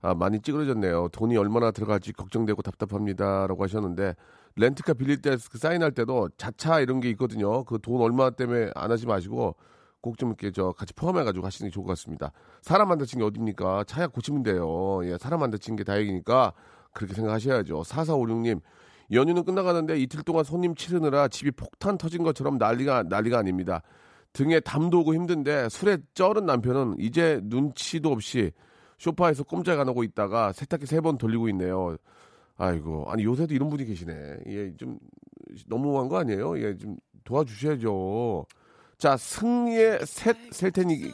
[0.01, 1.09] 아, 많이 찌그러졌네요.
[1.11, 4.15] 돈이 얼마나 들어갈지 걱정되고 답답합니다라고 하셨는데
[4.55, 7.65] 렌트카 빌릴 때그 사인할 때도 자차 이런 게 있거든요.
[7.65, 9.57] 그 돈 얼마 때문에 안 하지 마시고
[9.99, 12.31] 꼭 좀 이렇게 저 같이 포함해가지고 하시는 게 좋을 것 같습니다.
[12.61, 13.83] 사람 안 다친 게 어딥니까?
[13.83, 15.01] 차야 고치면 돼요.
[15.03, 16.53] 예, 사람 안 다친 게 다행이니까
[16.93, 17.81] 그렇게 생각하셔야죠.
[17.81, 18.61] 4456님
[19.11, 23.81] 연휴는 끝나가는데 이틀 동안 손님 치르느라 집이 폭탄 터진 것처럼 난리가 난리가 아닙니다.
[24.33, 28.51] 등에 담도 오고 힘든데 술에 쩔은 남편은 이제 눈치도 없이
[28.97, 31.95] 소파에서 꼼짝 안 하고 있다가 세탁기 세 번 돌리고 있네요.
[32.57, 34.13] 아이고 아니 요새도 이런 분이 계시네.
[34.47, 34.97] 예, 좀
[35.67, 36.59] 너무한 거 아니에요?
[36.59, 38.45] 예, 좀 도와주셔야죠.
[38.97, 41.11] 자 승리의 셋셀 테니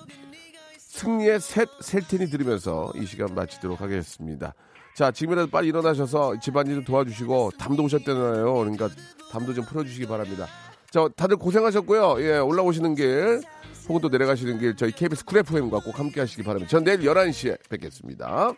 [0.77, 4.53] 승리의 셋셀 테니 들으면서 이 시간 마치도록 하겠습니다.
[4.95, 8.53] 자, 지금이라도 빨리 일어나셔서 집안일 좀 도와주시고 담도 오셨잖아요.
[8.53, 8.89] 그러니까
[9.31, 10.47] 담도 좀 풀어주시기 바랍니다.
[10.91, 12.21] 자, 다들 고생하셨고요.
[12.21, 13.41] 예, 올라오시는 길
[13.89, 16.69] 혹은 또 내려가시는 길 저희 KBS 쿨 FM과 꼭 함께 하시기 바랍니다.
[16.69, 18.53] 전 내일 11시에 뵙겠습니다.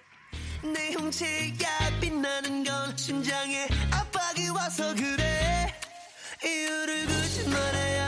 [0.62, 1.66] 내 형체가
[2.02, 5.74] 빛나는 건 심장에 압박이 와서 그래
[6.44, 8.05] 이유를 굳이 말해야